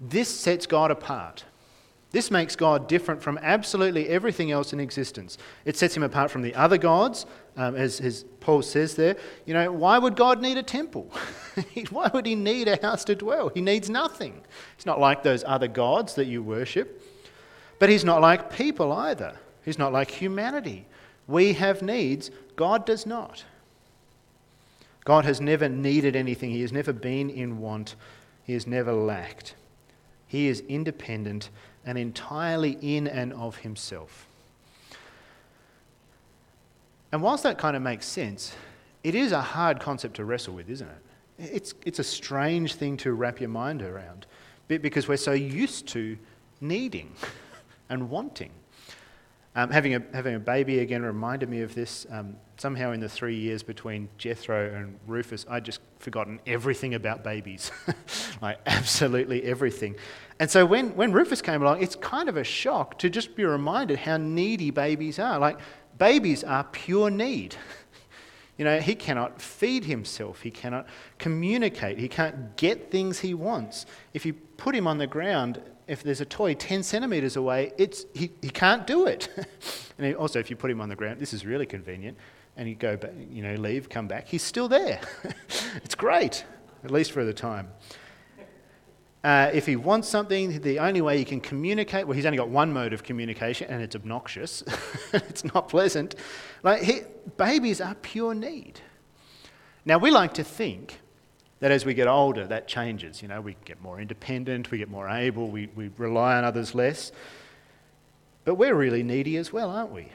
this 0.00 0.28
sets 0.28 0.66
God 0.66 0.90
apart. 0.90 1.44
This 2.10 2.30
makes 2.30 2.56
God 2.56 2.88
different 2.88 3.22
from 3.22 3.38
absolutely 3.42 4.08
everything 4.08 4.50
else 4.50 4.72
in 4.72 4.80
existence. 4.80 5.36
It 5.66 5.76
sets 5.76 5.94
him 5.94 6.02
apart 6.02 6.30
from 6.30 6.40
the 6.40 6.54
other 6.54 6.78
gods, 6.78 7.26
um, 7.56 7.76
as, 7.76 8.00
as 8.00 8.24
Paul 8.40 8.62
says 8.62 8.94
there. 8.94 9.16
You 9.44 9.52
know, 9.52 9.70
why 9.72 9.98
would 9.98 10.16
God 10.16 10.40
need 10.40 10.56
a 10.56 10.62
temple? 10.62 11.12
why 11.90 12.10
would 12.14 12.24
he 12.24 12.34
need 12.34 12.66
a 12.66 12.80
house 12.80 13.04
to 13.04 13.14
dwell? 13.14 13.50
He 13.50 13.60
needs 13.60 13.90
nothing. 13.90 14.40
He's 14.76 14.86
not 14.86 14.98
like 14.98 15.22
those 15.22 15.44
other 15.46 15.68
gods 15.68 16.14
that 16.14 16.24
you 16.26 16.42
worship, 16.42 17.02
but 17.78 17.90
he's 17.90 18.04
not 18.04 18.22
like 18.22 18.50
people 18.54 18.90
either. 18.90 19.36
He's 19.62 19.78
not 19.78 19.92
like 19.92 20.10
humanity. 20.10 20.86
We 21.26 21.52
have 21.52 21.82
needs, 21.82 22.30
God 22.56 22.86
does 22.86 23.04
not. 23.04 23.44
God 25.04 25.26
has 25.26 25.42
never 25.42 25.68
needed 25.68 26.16
anything, 26.16 26.50
He 26.50 26.62
has 26.62 26.72
never 26.72 26.92
been 26.92 27.28
in 27.28 27.58
want, 27.58 27.96
He 28.44 28.54
has 28.54 28.66
never 28.66 28.92
lacked. 28.92 29.54
He 30.26 30.48
is 30.48 30.60
independent 30.68 31.50
and 31.88 31.96
entirely 31.96 32.76
in 32.82 33.06
and 33.06 33.32
of 33.32 33.56
himself. 33.56 34.28
And 37.10 37.22
whilst 37.22 37.44
that 37.44 37.56
kind 37.56 37.74
of 37.74 37.80
makes 37.80 38.04
sense, 38.04 38.54
it 39.02 39.14
is 39.14 39.32
a 39.32 39.40
hard 39.40 39.80
concept 39.80 40.16
to 40.16 40.26
wrestle 40.26 40.52
with, 40.52 40.68
isn't 40.68 40.86
it? 40.86 41.54
It's, 41.54 41.72
it's 41.86 41.98
a 41.98 42.04
strange 42.04 42.74
thing 42.74 42.98
to 42.98 43.12
wrap 43.12 43.40
your 43.40 43.48
mind 43.48 43.80
around 43.80 44.26
because 44.66 45.08
we're 45.08 45.16
so 45.16 45.32
used 45.32 45.88
to 45.88 46.18
needing 46.60 47.10
and 47.88 48.10
wanting. 48.10 48.50
Um, 49.56 49.70
having, 49.70 49.94
a, 49.94 50.02
having 50.12 50.34
a 50.34 50.40
baby 50.40 50.80
again 50.80 51.02
reminded 51.02 51.48
me 51.48 51.62
of 51.62 51.74
this. 51.74 52.06
Um, 52.10 52.36
somehow, 52.58 52.92
in 52.92 53.00
the 53.00 53.08
three 53.08 53.36
years 53.36 53.62
between 53.62 54.08
Jethro 54.18 54.74
and 54.74 54.98
Rufus, 55.06 55.46
I'd 55.48 55.64
just 55.64 55.80
forgotten 55.98 56.40
everything 56.46 56.94
about 56.94 57.24
babies 57.24 57.70
like, 58.42 58.58
absolutely 58.66 59.42
everything. 59.44 59.96
And 60.40 60.50
so, 60.50 60.66
when, 60.66 60.94
when 60.96 61.12
Rufus 61.12 61.40
came 61.40 61.62
along, 61.62 61.82
it's 61.82 61.96
kind 61.96 62.28
of 62.28 62.36
a 62.36 62.44
shock 62.44 62.98
to 62.98 63.10
just 63.10 63.34
be 63.34 63.44
reminded 63.44 63.98
how 63.98 64.16
needy 64.16 64.70
babies 64.70 65.18
are. 65.18 65.38
Like, 65.38 65.58
babies 65.96 66.44
are 66.44 66.64
pure 66.64 67.10
need. 67.10 67.56
You 68.58 68.64
know, 68.64 68.80
he 68.80 68.96
cannot 68.96 69.40
feed 69.40 69.84
himself. 69.84 70.40
He 70.40 70.50
cannot 70.50 70.88
communicate. 71.18 71.96
He 71.96 72.08
can't 72.08 72.56
get 72.56 72.90
things 72.90 73.20
he 73.20 73.32
wants. 73.32 73.86
If 74.12 74.26
you 74.26 74.34
put 74.34 74.74
him 74.74 74.88
on 74.88 74.98
the 74.98 75.06
ground, 75.06 75.62
if 75.86 76.02
there's 76.02 76.20
a 76.20 76.24
toy 76.24 76.54
10 76.54 76.82
centimetres 76.82 77.36
away, 77.36 77.72
it's, 77.78 78.04
he, 78.14 78.30
he 78.42 78.50
can't 78.50 78.84
do 78.84 79.06
it. 79.06 79.28
and 79.98 80.14
also, 80.16 80.40
if 80.40 80.50
you 80.50 80.56
put 80.56 80.72
him 80.72 80.80
on 80.80 80.88
the 80.88 80.96
ground, 80.96 81.20
this 81.20 81.32
is 81.32 81.46
really 81.46 81.66
convenient, 81.66 82.18
and 82.58 82.68
you 82.68 82.74
go 82.74 82.96
back, 82.96 83.12
you 83.30 83.40
know, 83.40 83.54
leave, 83.54 83.88
come 83.88 84.08
back, 84.08 84.26
he's 84.28 84.42
still 84.42 84.68
there. 84.68 85.00
it's 85.76 85.94
great, 85.94 86.44
at 86.84 86.90
least 86.90 87.12
for 87.12 87.24
the 87.24 87.32
time. 87.32 87.68
Uh, 89.22 89.50
if 89.54 89.64
he 89.64 89.76
wants 89.76 90.08
something, 90.08 90.60
the 90.60 90.78
only 90.80 91.00
way 91.00 91.16
he 91.18 91.24
can 91.24 91.40
communicate, 91.40 92.06
well, 92.06 92.14
he's 92.14 92.26
only 92.26 92.36
got 92.36 92.48
one 92.48 92.72
mode 92.72 92.92
of 92.92 93.02
communication, 93.02 93.70
and 93.70 93.80
it's 93.80 93.94
obnoxious. 93.94 94.64
it's 95.12 95.44
not 95.44 95.68
pleasant. 95.68 96.16
Like, 96.62 96.82
he, 96.82 97.00
babies 97.36 97.80
are 97.80 97.94
pure 97.94 98.34
need. 98.34 98.80
Now, 99.84 99.98
we 99.98 100.10
like 100.10 100.34
to 100.34 100.44
think 100.44 101.00
that 101.60 101.70
as 101.70 101.84
we 101.84 101.94
get 101.94 102.08
older, 102.08 102.46
that 102.46 102.66
changes. 102.68 103.22
You 103.22 103.28
know, 103.28 103.40
we 103.40 103.56
get 103.64 103.80
more 103.80 104.00
independent, 104.00 104.70
we 104.70 104.78
get 104.78 104.88
more 104.88 105.08
able, 105.08 105.48
we, 105.48 105.68
we 105.74 105.90
rely 105.96 106.36
on 106.36 106.44
others 106.44 106.74
less. 106.74 107.12
But 108.44 108.54
we're 108.54 108.74
really 108.74 109.02
needy 109.02 109.36
as 109.36 109.52
well, 109.52 109.70
aren't 109.70 109.92
we? 109.92 110.08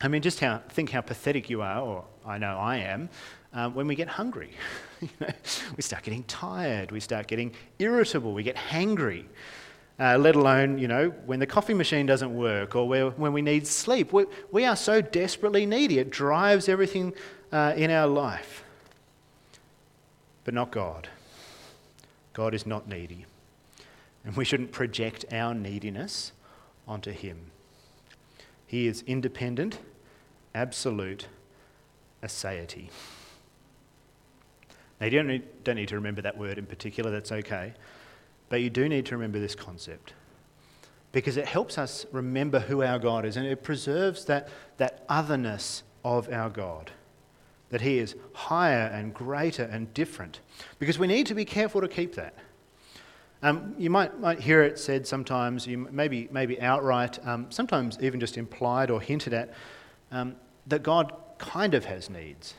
I 0.00 0.08
mean, 0.08 0.22
just 0.22 0.40
how, 0.40 0.60
think 0.68 0.90
how 0.90 1.00
pathetic 1.00 1.48
you 1.48 1.62
are, 1.62 1.80
or 1.80 2.04
I 2.24 2.38
know 2.38 2.58
I 2.58 2.78
am, 2.78 3.08
um, 3.52 3.74
when 3.74 3.86
we 3.86 3.94
get 3.94 4.08
hungry. 4.08 4.50
you 5.00 5.08
know, 5.20 5.28
we 5.76 5.82
start 5.82 6.02
getting 6.02 6.24
tired, 6.24 6.92
we 6.92 7.00
start 7.00 7.26
getting 7.26 7.54
irritable, 7.78 8.34
we 8.34 8.42
get 8.42 8.56
hangry. 8.56 9.24
Uh, 9.98 10.18
let 10.18 10.36
alone, 10.36 10.76
you 10.76 10.88
know, 10.88 11.08
when 11.24 11.38
the 11.40 11.46
coffee 11.46 11.72
machine 11.72 12.04
doesn't 12.04 12.36
work 12.36 12.76
or 12.76 12.86
when 12.86 13.32
we 13.32 13.40
need 13.40 13.66
sleep. 13.66 14.12
We, 14.12 14.26
we 14.52 14.66
are 14.66 14.76
so 14.76 15.00
desperately 15.00 15.64
needy. 15.64 15.98
It 15.98 16.10
drives 16.10 16.68
everything 16.68 17.14
uh, 17.50 17.72
in 17.76 17.90
our 17.90 18.06
life. 18.06 18.62
But 20.44 20.52
not 20.52 20.70
God. 20.70 21.08
God 22.34 22.52
is 22.52 22.66
not 22.66 22.86
needy. 22.86 23.24
And 24.22 24.36
we 24.36 24.44
shouldn't 24.44 24.70
project 24.70 25.24
our 25.32 25.54
neediness 25.54 26.32
onto 26.86 27.10
Him. 27.10 27.38
He 28.66 28.86
is 28.86 29.02
independent, 29.06 29.78
absolute, 30.54 31.28
aseity. 32.22 32.88
Now, 35.00 35.06
you 35.06 35.12
don't 35.12 35.26
need, 35.26 35.64
don't 35.64 35.76
need 35.76 35.88
to 35.88 35.94
remember 35.94 36.22
that 36.22 36.36
word 36.36 36.58
in 36.58 36.66
particular, 36.66 37.10
that's 37.10 37.30
okay. 37.30 37.74
But 38.48 38.62
you 38.62 38.70
do 38.70 38.88
need 38.88 39.06
to 39.06 39.16
remember 39.16 39.38
this 39.38 39.54
concept 39.54 40.14
because 41.12 41.36
it 41.36 41.46
helps 41.46 41.78
us 41.78 42.06
remember 42.12 42.60
who 42.60 42.82
our 42.82 42.98
God 42.98 43.24
is 43.24 43.36
and 43.36 43.46
it 43.46 43.62
preserves 43.62 44.24
that, 44.26 44.48
that 44.76 45.04
otherness 45.08 45.82
of 46.04 46.30
our 46.30 46.50
God. 46.50 46.90
That 47.70 47.80
He 47.80 47.98
is 47.98 48.14
higher 48.32 48.86
and 48.92 49.12
greater 49.12 49.64
and 49.64 49.92
different. 49.92 50.40
Because 50.78 50.98
we 50.98 51.06
need 51.06 51.26
to 51.26 51.34
be 51.34 51.44
careful 51.44 51.80
to 51.80 51.88
keep 51.88 52.14
that. 52.14 52.34
Um, 53.46 53.76
you 53.78 53.90
might, 53.90 54.18
might 54.18 54.40
hear 54.40 54.64
it 54.64 54.76
said 54.76 55.06
sometimes, 55.06 55.68
you 55.68 55.86
maybe, 55.92 56.28
maybe 56.32 56.60
outright, 56.60 57.24
um, 57.24 57.46
sometimes 57.48 57.96
even 58.00 58.18
just 58.18 58.36
implied 58.36 58.90
or 58.90 59.00
hinted 59.00 59.32
at, 59.32 59.54
um, 60.10 60.34
that 60.66 60.82
God 60.82 61.12
kind 61.38 61.72
of 61.72 61.84
has 61.84 62.10
needs. 62.10 62.54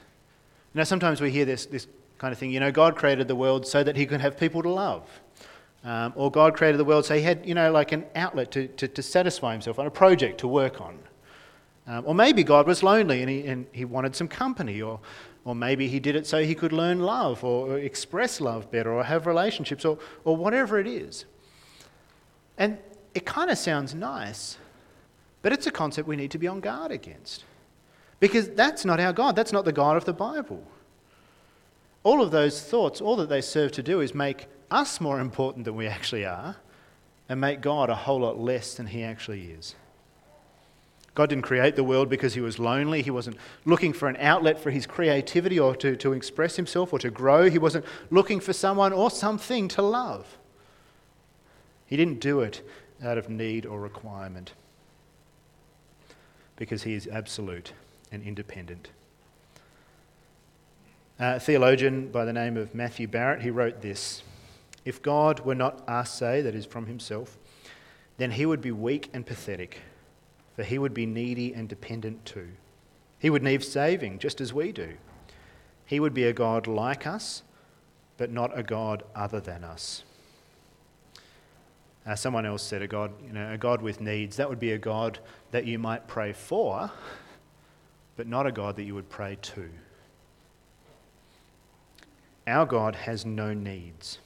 Now, 0.73 0.85
sometimes 0.85 1.19
we 1.19 1.29
hear 1.29 1.43
this, 1.43 1.65
this 1.65 1.87
kind 2.17 2.31
of 2.31 2.37
thing. 2.37 2.51
You 2.51 2.61
know, 2.61 2.71
God 2.71 2.95
created 2.95 3.27
the 3.27 3.35
world 3.35 3.67
so 3.67 3.83
that 3.83 3.97
he 3.97 4.05
could 4.05 4.21
have 4.21 4.37
people 4.37 4.63
to 4.63 4.69
love. 4.69 5.09
Um, 5.83 6.13
or 6.15 6.31
God 6.31 6.55
created 6.55 6.77
the 6.77 6.85
world 6.85 7.03
so 7.03 7.15
he 7.15 7.21
had, 7.21 7.45
you 7.45 7.53
know, 7.53 7.69
like 7.69 7.91
an 7.91 8.05
outlet 8.15 8.49
to, 8.51 8.69
to, 8.69 8.87
to 8.87 9.03
satisfy 9.03 9.51
himself 9.51 9.79
on 9.79 9.87
a 9.87 9.91
project 9.91 10.37
to 10.37 10.47
work 10.47 10.79
on. 10.79 10.99
Um, 11.85 12.03
or 12.05 12.15
maybe 12.15 12.45
God 12.45 12.65
was 12.65 12.81
lonely 12.81 13.21
and 13.21 13.29
he, 13.29 13.45
and 13.45 13.67
he 13.73 13.83
wanted 13.83 14.15
some 14.15 14.29
company. 14.29 14.81
Or, 14.81 15.01
or 15.47 15.55
maybe 15.55 15.87
he 15.87 15.99
did 15.99 16.15
it 16.15 16.27
so 16.27 16.43
he 16.43 16.53
could 16.53 16.73
learn 16.73 16.99
love 16.99 17.43
or, 17.43 17.79
express 17.79 18.41
love 18.41 18.69
better 18.69 18.91
or 18.91 19.03
have 19.03 19.25
relationships 19.25 19.85
or, 19.85 19.97
or 20.23 20.35
whatever 20.35 20.79
it 20.79 20.87
is. 20.87 21.25
And 22.57 22.77
it 23.13 23.25
kind 23.25 23.49
of 23.49 23.57
sounds 23.57 23.95
nice, 23.95 24.57
but 25.41 25.53
it's 25.53 25.65
a 25.65 25.71
concept 25.71 26.07
we 26.07 26.15
need 26.15 26.31
to 26.31 26.37
be 26.37 26.47
on 26.47 26.59
guard 26.59 26.91
against. 26.91 27.43
Because 28.19 28.49
that's 28.49 28.83
not 28.83 28.99
our 28.99 29.13
God. 29.13 29.35
That's 29.35 29.53
not 29.53 29.63
the 29.65 29.71
God 29.71 29.95
of 29.95 30.05
the 30.05 30.13
Bible 30.13 30.63
all 32.07 32.21
of 32.21 32.31
those 32.31 32.61
thoughts, 32.61 33.01
all 33.01 33.17
that 33.17 33.27
they 33.27 33.41
serve 33.41 33.73
to 33.73 33.83
do 33.83 33.99
is 33.99 34.15
make 34.15 34.47
us 34.71 35.01
more 35.01 35.19
important 35.19 35.65
than 35.65 35.75
we 35.75 35.87
actually 35.87 36.23
are 36.23 36.55
and 37.27 37.41
make 37.41 37.59
God 37.59 37.89
a 37.89 37.95
whole 37.95 38.21
lot 38.21 38.39
less 38.39 38.75
than 38.75 38.87
he 38.87 39.03
actually 39.03 39.51
is. 39.51 39.75
God 41.17 41.29
didn't 41.29 41.45
create 41.45 41.75
the 41.75 41.83
world 41.83 42.09
because 42.09 42.35
he 42.35 42.41
was 42.41 42.59
lonely. 42.59 43.01
He 43.01 43.09
wasn't 43.09 43.37
looking 43.65 43.91
for 43.91 44.07
an 44.07 44.17
outlet 44.19 44.59
for 44.59 44.69
his 44.69 44.85
creativity 44.85 45.59
or 45.59 45.75
to, 45.77 45.95
to 45.95 46.13
express 46.13 46.57
himself 46.57 46.93
or 46.93 46.99
to 46.99 47.09
grow. 47.09 47.49
He 47.49 47.57
wasn't 47.57 47.85
looking 48.11 48.39
for 48.39 48.53
someone 48.53 48.93
or 48.93 49.09
something 49.09 49.67
to 49.69 49.81
love. 49.81 50.37
He 51.87 51.97
didn't 51.97 52.19
do 52.19 52.41
it 52.41 52.61
out 53.03 53.17
of 53.17 53.31
need 53.31 53.65
or 53.65 53.81
requirement 53.81 54.53
because 56.55 56.83
he 56.83 56.93
is 56.93 57.07
absolute 57.07 57.73
and 58.11 58.21
independent. 58.21 58.89
A 61.17 61.39
theologian 61.39 62.11
by 62.11 62.25
the 62.25 62.33
name 62.33 62.57
of 62.57 62.75
Matthew 62.75 63.07
Barrett, 63.07 63.41
he 63.41 63.49
wrote 63.49 63.81
this 63.81 64.21
If 64.85 65.01
God 65.01 65.39
were 65.39 65.55
not 65.55 65.83
a 65.87 66.05
se, 66.05 66.43
that 66.43 66.53
is 66.53 66.67
from 66.67 66.85
himself, 66.85 67.39
then 68.17 68.29
he 68.29 68.45
would 68.45 68.61
be 68.61 68.71
weak 68.71 69.09
and 69.15 69.25
pathetic, 69.25 69.81
for 70.57 70.63
he 70.63 70.79
would 70.79 70.93
be 70.95 71.05
needy 71.05 71.53
and 71.53 71.69
dependent 71.69 72.25
too. 72.25 72.47
He 73.19 73.29
would 73.29 73.43
need 73.43 73.63
saving, 73.63 74.17
just 74.17 74.41
as 74.41 74.53
we 74.53 74.71
do. 74.71 74.95
He 75.85 75.99
would 75.99 76.15
be 76.15 76.23
a 76.23 76.33
God 76.33 76.65
like 76.65 77.05
us, 77.05 77.43
but 78.17 78.31
not 78.31 78.57
a 78.57 78.63
God 78.63 79.03
other 79.15 79.39
than 79.39 79.63
us. 79.63 80.03
Uh, 82.07 82.15
someone 82.15 82.45
else 82.45 82.63
said 82.63 82.81
a 82.81 82.87
God, 82.87 83.11
you 83.23 83.33
know, 83.33 83.53
a 83.53 83.57
God 83.57 83.83
with 83.83 84.01
needs, 84.01 84.37
that 84.37 84.49
would 84.49 84.59
be 84.59 84.71
a 84.71 84.79
God 84.79 85.19
that 85.51 85.65
you 85.65 85.77
might 85.77 86.07
pray 86.07 86.33
for, 86.33 86.91
but 88.15 88.25
not 88.25 88.47
a 88.47 88.51
God 88.51 88.77
that 88.77 88.83
you 88.83 88.95
would 88.95 89.09
pray 89.09 89.37
to. 89.39 89.69
Our 92.47 92.65
God 92.65 92.95
has 92.95 93.27
no 93.27 93.53
needs. 93.53 94.17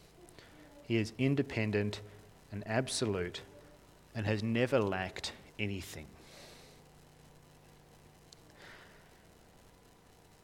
He 0.83 0.95
is 0.95 1.11
independent 1.17 1.99
and 2.53 2.63
absolute 2.65 3.41
and 4.15 4.25
has 4.25 4.41
never 4.41 4.79
lacked 4.79 5.33
anything. 5.59 6.05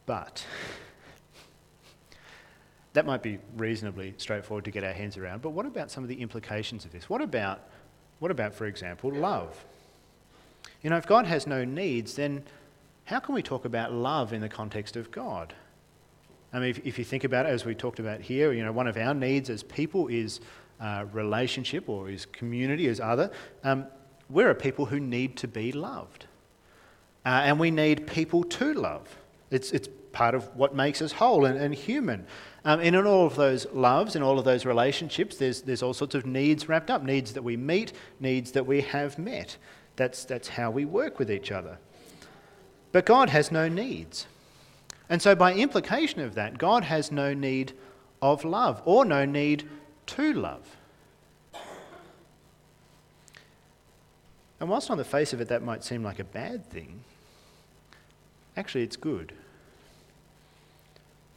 But 0.08 0.44
that 2.94 3.06
might 3.06 3.22
be 3.22 3.38
reasonably 3.56 4.16
straightforward 4.18 4.66
to 4.66 4.72
get 4.72 4.84
our 4.84 4.94
hands 4.94 5.18
around. 5.18 5.44
But 5.44 5.52
what 5.52 5.68
about 5.68 5.92
some 5.92 6.04
of 6.04 6.08
the 6.10 6.20
implications 6.20 6.84
of 6.84 6.92
this? 6.92 7.08
What 7.08 7.22
about, 7.22 7.62
what 8.18 8.32
about 8.32 8.56
for 8.56 8.66
example, 8.66 9.12
love? 9.14 9.64
You 10.82 10.90
know, 10.90 10.98
if 10.98 11.06
God 11.06 11.28
has 11.28 11.46
no 11.46 11.64
needs, 11.64 12.16
then 12.16 12.44
how 13.06 13.20
can 13.20 13.36
we 13.36 13.44
talk 13.44 13.66
about 13.66 13.94
love 13.94 14.34
in 14.34 14.42
the 14.42 14.50
context 14.50 14.96
of 14.96 15.12
God? 15.12 15.54
I 16.52 16.60
mean, 16.60 16.70
if, 16.70 16.86
if, 16.86 16.98
you 16.98 17.06
think 17.06 17.24
about 17.24 17.46
it, 17.46 17.50
as 17.50 17.66
we 17.66 17.76
talked 17.76 18.00
about 18.00 18.22
here, 18.22 18.54
you 18.54 18.64
know, 18.64 18.72
one 18.72 18.88
of 18.88 18.98
our 18.98 19.14
needs 19.14 19.50
as 19.50 19.62
people 19.62 20.08
is 20.08 20.40
uh, 20.80 21.06
relationship 21.12 21.90
or 21.90 22.10
is 22.10 22.26
community, 22.26 22.88
is 22.88 23.00
other. 23.00 23.30
Um, 23.64 23.86
we're 24.30 24.50
a 24.50 24.56
people 24.56 24.86
who 24.86 25.00
need 25.00 25.36
to 25.38 25.48
be 25.48 25.72
loved. 25.72 26.26
Uh, 27.26 27.42
and 27.44 27.60
we 27.60 27.72
need 27.72 28.08
people 28.08 28.44
to 28.46 28.74
love. 28.74 29.18
It's, 29.50 29.72
it's 29.72 29.90
part 30.12 30.36
of 30.36 30.56
what 30.56 30.76
makes 30.76 31.02
us 31.02 31.14
whole 31.14 31.46
and, 31.46 31.58
and 31.58 31.74
human. 31.74 32.26
Um, 32.66 32.80
and 32.80 32.96
in 32.96 33.08
all 33.08 33.28
of 33.28 33.36
those 33.36 33.66
loves 33.72 34.16
and 34.16 34.24
all 34.24 34.40
of 34.40 34.46
those 34.46 34.66
relationships, 34.66 35.38
there's, 35.38 35.62
there's 35.62 35.84
all 35.84 35.94
sorts 35.94 36.16
of 36.16 36.26
needs 36.26 36.68
wrapped 36.68 36.90
up 36.90 37.04
needs 37.04 37.34
that 37.34 37.44
we 37.44 37.56
meet, 37.56 37.94
needs 38.20 38.52
that 38.54 38.66
we 38.66 38.82
have 38.82 39.18
met. 39.18 39.58
That's, 39.96 40.26
that's 40.26 40.50
how 40.50 40.72
we 40.72 40.86
work 40.86 41.20
with 41.20 41.32
each 41.32 41.52
other. 41.52 41.78
But 42.92 43.06
God 43.06 43.30
has 43.30 43.52
no 43.52 43.68
needs. 43.68 44.28
And 45.10 45.22
so, 45.22 45.36
by 45.36 45.54
implication 45.54 46.20
of 46.22 46.36
that, 46.36 46.58
God 46.58 46.84
has 46.84 47.12
no 47.12 47.34
need 47.34 47.74
of 48.22 48.44
love 48.44 48.82
or 48.86 49.06
no 49.06 49.24
need 49.24 49.68
to 50.08 50.34
love. 50.34 50.76
And 54.60 54.70
whilst 54.70 54.90
on 54.90 54.98
the 54.98 55.06
face 55.06 55.34
of 55.34 55.42
it 55.42 55.50
that 55.50 55.62
might 55.62 55.84
seem 55.84 56.04
like 56.04 56.20
a 56.20 56.24
bad 56.24 56.66
thing, 56.70 57.04
actually 58.58 58.84
it's 58.84 58.96
good. 58.96 59.34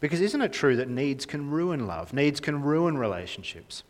Because 0.01 0.21
isn't 0.21 0.41
it 0.41 0.53
true 0.53 0.77
that 0.77 0.89
needs 0.89 1.27
can 1.27 1.51
ruin 1.51 1.87
love? 1.87 2.13
Needs 2.15 2.41
can 2.41 2.63
ruin 2.63 2.97
relationships. 2.97 3.83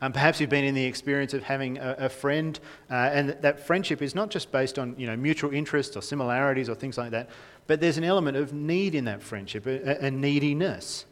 Um, 0.00 0.12
perhaps 0.12 0.40
you've 0.40 0.50
been 0.50 0.64
in 0.64 0.74
the 0.74 0.84
experience 0.84 1.34
of 1.34 1.42
having 1.44 1.78
a, 1.78 1.96
a 1.98 2.08
friend, 2.08 2.58
uh, 2.90 2.94
and 2.94 3.30
that 3.40 3.66
friendship 3.66 4.02
is 4.02 4.14
not 4.14 4.30
just 4.30 4.52
based 4.52 4.78
on 4.78 4.94
you 4.98 5.06
know, 5.06 5.16
mutual 5.16 5.52
interests 5.52 5.96
or 5.96 6.02
similarities 6.02 6.68
or 6.68 6.74
things 6.74 6.98
like 6.98 7.10
that, 7.12 7.30
but 7.66 7.80
there's 7.80 7.96
an 7.96 8.04
element 8.04 8.36
of 8.36 8.52
need 8.52 8.94
in 8.94 9.04
that 9.06 9.22
friendship, 9.22 9.66
a, 9.66 10.04
a 10.04 10.10
neediness. 10.10 11.06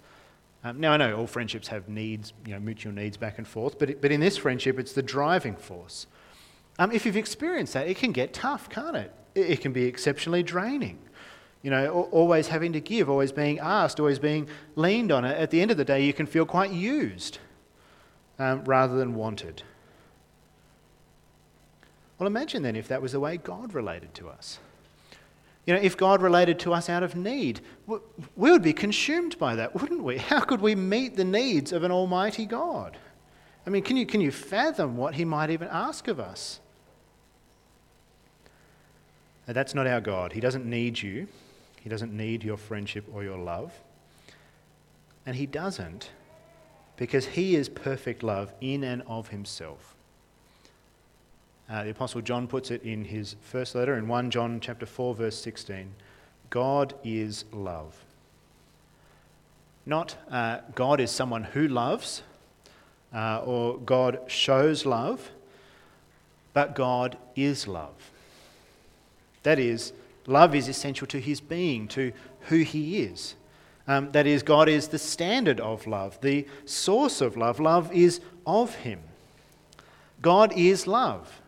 Um, 0.65 0.79
now, 0.79 0.93
I 0.93 0.97
know 0.97 1.17
all 1.17 1.27
friendships 1.27 1.69
have 1.69 1.89
needs, 1.89 2.33
you 2.47 2.53
know, 2.53 2.61
mutual 2.61 2.93
needs 2.93 3.17
back 3.17 3.39
and 3.39 3.47
forth, 3.47 3.79
but, 3.79 3.91
it, 3.91 4.03
but 4.03 4.13
in 4.13 4.21
this 4.21 4.37
friendship, 4.37 4.79
it's 4.79 4.93
the 4.93 5.03
driving 5.03 5.57
force. 5.57 6.07
Um, 6.79 6.93
if 6.93 7.07
you've 7.07 7.17
experienced 7.17 7.73
that, 7.75 7.89
it 7.89 7.97
can 7.97 8.13
get 8.13 8.33
tough, 8.33 8.69
can't 8.69 8.97
it? 8.97 9.13
It, 9.35 9.51
it 9.51 9.61
can 9.61 9.73
be 9.73 9.85
exceptionally 9.85 10.43
draining. 10.43 10.99
You 11.63 11.71
know, 11.71 12.09
always 12.11 12.49
having 12.49 12.73
to 12.73 12.81
give, 12.81 13.09
always 13.09 13.31
being 13.31 13.61
asked, 13.61 14.01
always 14.01 14.19
being 14.19 14.49
leaned 14.75 15.13
on. 15.13 15.25
At 15.25 15.51
the 15.51 15.61
end 15.61 15.71
of 15.71 15.77
the 15.77 15.85
day, 15.85 16.05
you 16.05 16.13
can 16.13 16.27
feel 16.27 16.45
quite 16.45 16.73
used 16.73 17.39
um, 18.39 18.65
rather 18.65 18.97
than 18.97 19.15
wanted. 19.15 19.63
Well, 22.19 22.27
imagine 22.27 22.63
then 22.63 22.77
if 22.77 22.89
that 22.89 23.01
was 23.01 23.13
the 23.13 23.21
way 23.21 23.37
God 23.37 23.75
related 23.75 24.15
to 24.15 24.29
us. 24.29 24.59
You 25.67 25.75
know, 25.75 25.81
if 25.81 25.97
God 25.97 26.21
related 26.21 26.59
to 26.61 26.73
us 26.73 26.89
out 26.89 27.05
of 27.05 27.15
need, 27.15 27.61
we 27.87 28.51
would 28.51 28.63
be 28.63 28.73
consumed 28.73 29.39
by 29.39 29.55
that, 29.55 29.81
wouldn't 29.81 30.03
we? 30.03 30.19
How 30.31 30.41
could 30.41 30.61
we 30.61 30.75
meet 30.75 31.17
the 31.17 31.25
needs 31.25 31.73
of 31.73 31.85
an 31.85 31.93
almighty 31.93 32.47
God? 32.47 32.97
I 33.65 33.71
mean, 33.71 33.85
can 33.85 33.97
you, 33.97 34.07
can 34.07 34.21
you 34.21 34.33
fathom 34.33 34.97
what 34.97 35.15
he 35.15 35.25
might 35.25 35.51
even 35.51 35.69
ask 35.69 36.09
of 36.09 36.19
us? 36.19 36.59
Now, 39.47 39.55
that's 39.55 39.75
not 39.75 39.87
our 39.87 40.01
God. 40.01 40.33
He 40.33 40.41
doesn't 40.41 40.67
need 40.67 41.01
you, 41.01 41.29
He 41.83 41.89
doesn't 41.89 42.17
need 42.17 42.45
your 42.45 42.57
friendship 42.57 43.05
or 43.13 43.25
your 43.25 43.39
love. 43.39 43.73
And 45.27 45.37
He 45.37 45.47
doesn't 45.47 46.11
because 46.97 47.27
He 47.27 47.57
is 47.57 47.69
perfect 47.69 48.23
love 48.23 48.53
in 48.61 48.85
and 48.85 49.03
of 49.03 49.29
Himself. 49.29 49.95
Uh, 51.73 51.85
the 51.85 51.91
Apostle 51.91 52.21
John 52.21 52.47
puts 52.47 52.71
it 52.71 52.83
in 52.83 53.07
his 53.07 53.35
first 53.41 53.75
letter 53.75 53.97
in 53.97 54.07
1 54.07 54.31
John 54.31 54.61
chapter 54.61 54.85
4, 54.85 55.15
verse 55.15 55.39
16. 55.41 55.95
God 56.51 56.93
is 57.03 57.47
love. 57.51 57.97
Not 59.87 60.17
uh, 60.31 60.59
God 60.75 61.01
is 61.01 61.11
someone 61.11 61.45
who 61.45 61.67
loves, 61.67 62.23
uh, 63.15 63.39
or 63.39 63.79
God 63.79 64.21
shows 64.27 64.85
love, 64.85 65.31
but 66.53 66.75
God 66.75 67.17
is 67.35 67.67
love. 67.67 68.11
That 69.43 69.59
is, 69.59 69.95
love 70.27 70.55
is 70.55 70.69
essential 70.69 71.07
to 71.09 71.21
his 71.21 71.41
being, 71.41 71.89
to 71.89 72.13
who 72.43 72.59
he 72.59 73.03
is. 73.03 73.35
Um, 73.89 74.13
that 74.13 74.27
is, 74.27 74.43
God 74.43 74.69
is 74.69 74.89
the 74.89 74.99
standard 74.99 75.61
of 75.61 75.87
love, 75.87 76.21
the 76.21 76.47
source 76.65 77.21
of 77.21 77.37
love. 77.37 77.59
Love 77.59 77.93
is 77.93 78.21
of 78.47 78.77
him. 78.77 79.01
God 80.21 80.53
is 80.57 80.87
love. 80.87 81.41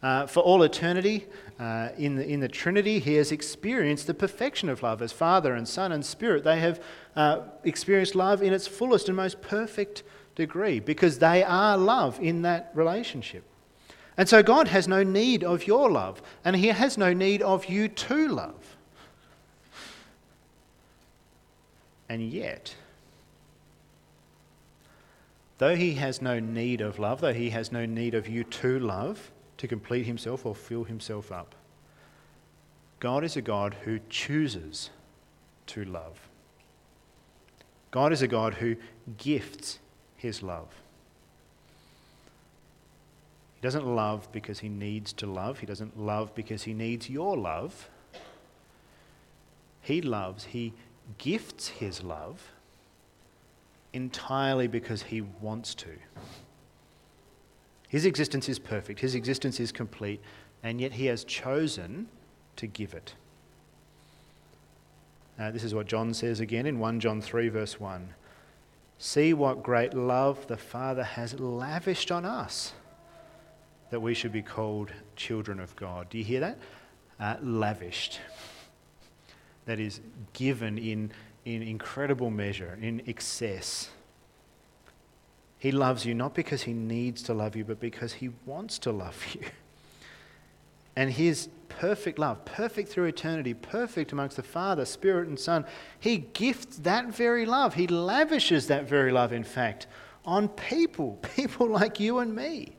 Uh, 0.00 0.26
for 0.26 0.40
all 0.40 0.62
eternity, 0.62 1.26
uh, 1.58 1.88
in, 1.96 2.14
the, 2.14 2.24
in 2.24 2.38
the 2.38 2.48
Trinity, 2.48 3.00
he 3.00 3.14
has 3.14 3.32
experienced 3.32 4.06
the 4.06 4.14
perfection 4.14 4.68
of 4.68 4.82
love 4.82 5.02
as 5.02 5.10
Father 5.10 5.54
and 5.54 5.66
Son 5.66 5.90
and 5.90 6.06
Spirit. 6.06 6.44
They 6.44 6.60
have 6.60 6.80
uh, 7.16 7.40
experienced 7.64 8.14
love 8.14 8.42
in 8.42 8.52
its 8.52 8.68
fullest 8.68 9.08
and 9.08 9.16
most 9.16 9.42
perfect 9.42 10.04
degree 10.36 10.78
because 10.78 11.18
they 11.18 11.42
are 11.42 11.76
love 11.76 12.20
in 12.20 12.42
that 12.42 12.70
relationship. 12.74 13.42
And 14.18 14.28
so 14.28 14.42
God 14.42 14.66
has 14.68 14.88
no 14.88 15.04
need 15.04 15.44
of 15.44 15.68
your 15.68 15.88
love, 15.88 16.20
and 16.44 16.56
he 16.56 16.66
has 16.66 16.98
no 16.98 17.12
need 17.12 17.40
of 17.40 17.66
you 17.66 17.86
to 17.86 18.28
love. 18.28 18.76
And 22.08 22.28
yet, 22.28 22.74
though 25.58 25.76
he 25.76 25.94
has 25.94 26.20
no 26.20 26.40
need 26.40 26.80
of 26.80 26.98
love, 26.98 27.20
though 27.20 27.32
he 27.32 27.50
has 27.50 27.70
no 27.70 27.86
need 27.86 28.14
of 28.14 28.26
you 28.26 28.42
to 28.42 28.80
love, 28.80 29.30
to 29.56 29.68
complete 29.68 30.04
himself 30.06 30.44
or 30.44 30.54
fill 30.54 30.84
himself 30.84 31.30
up. 31.30 31.54
God 32.98 33.22
is 33.22 33.36
a 33.36 33.42
God 33.42 33.74
who 33.84 34.00
chooses 34.10 34.90
to 35.66 35.84
love. 35.84 36.28
God 37.92 38.12
is 38.12 38.22
a 38.22 38.28
God 38.28 38.54
who 38.54 38.74
gifts 39.16 39.78
his 40.16 40.42
love. 40.42 40.74
He 43.60 43.66
doesn't 43.66 43.86
love 43.86 44.30
because 44.30 44.60
he 44.60 44.68
needs 44.68 45.12
to 45.14 45.26
love. 45.26 45.58
He 45.58 45.66
doesn't 45.66 45.98
love 45.98 46.32
because 46.36 46.62
he 46.62 46.72
needs 46.72 47.10
your 47.10 47.36
love. 47.36 47.90
He 49.80 50.00
loves, 50.00 50.44
he 50.44 50.74
gifts 51.16 51.68
his 51.68 52.04
love 52.04 52.52
entirely 53.92 54.68
because 54.68 55.02
he 55.02 55.22
wants 55.22 55.74
to. 55.76 55.88
His 57.88 58.04
existence 58.04 58.48
is 58.48 58.58
perfect, 58.58 59.00
his 59.00 59.14
existence 59.14 59.58
is 59.58 59.72
complete, 59.72 60.20
and 60.62 60.80
yet 60.80 60.92
he 60.92 61.06
has 61.06 61.24
chosen 61.24 62.06
to 62.56 62.66
give 62.66 62.92
it. 62.94 63.14
This 65.38 65.64
is 65.64 65.74
what 65.74 65.86
John 65.86 66.12
says 66.14 66.40
again 66.40 66.66
in 66.66 66.78
1 66.78 67.00
John 67.00 67.20
3, 67.20 67.48
verse 67.48 67.80
1. 67.80 68.14
See 68.98 69.32
what 69.32 69.62
great 69.62 69.94
love 69.94 70.46
the 70.48 70.56
Father 70.56 71.04
has 71.04 71.40
lavished 71.40 72.12
on 72.12 72.24
us 72.24 72.74
that 73.90 74.00
we 74.00 74.14
should 74.14 74.32
be 74.32 74.42
called 74.42 74.92
children 75.16 75.60
of 75.60 75.74
God. 75.76 76.08
Do 76.10 76.18
you 76.18 76.24
hear 76.24 76.40
that? 76.40 76.58
Uh, 77.18 77.36
lavished. 77.42 78.20
That 79.66 79.80
is 79.80 80.00
given 80.32 80.78
in, 80.78 81.10
in 81.44 81.62
incredible 81.62 82.30
measure, 82.30 82.78
in 82.80 83.02
excess. 83.06 83.90
He 85.58 85.72
loves 85.72 86.06
you 86.06 86.14
not 86.14 86.34
because 86.34 86.62
he 86.62 86.72
needs 86.72 87.22
to 87.24 87.34
love 87.34 87.56
you, 87.56 87.64
but 87.64 87.80
because 87.80 88.14
he 88.14 88.30
wants 88.46 88.78
to 88.80 88.92
love 88.92 89.24
you. 89.34 89.42
And 90.96 91.12
his 91.12 91.48
perfect 91.68 92.18
love, 92.18 92.44
perfect 92.44 92.88
through 92.88 93.04
eternity, 93.04 93.54
perfect 93.54 94.10
amongst 94.10 94.34
the 94.34 94.42
Father, 94.42 94.84
Spirit, 94.84 95.28
and 95.28 95.38
Son, 95.38 95.64
he 96.00 96.18
gifts 96.18 96.78
that 96.78 97.06
very 97.06 97.46
love. 97.46 97.74
He 97.74 97.86
lavishes 97.86 98.66
that 98.66 98.88
very 98.88 99.12
love, 99.12 99.32
in 99.32 99.44
fact, 99.44 99.86
on 100.24 100.48
people, 100.48 101.20
people 101.36 101.68
like 101.68 102.00
you 102.00 102.18
and 102.18 102.34
me. 102.34 102.77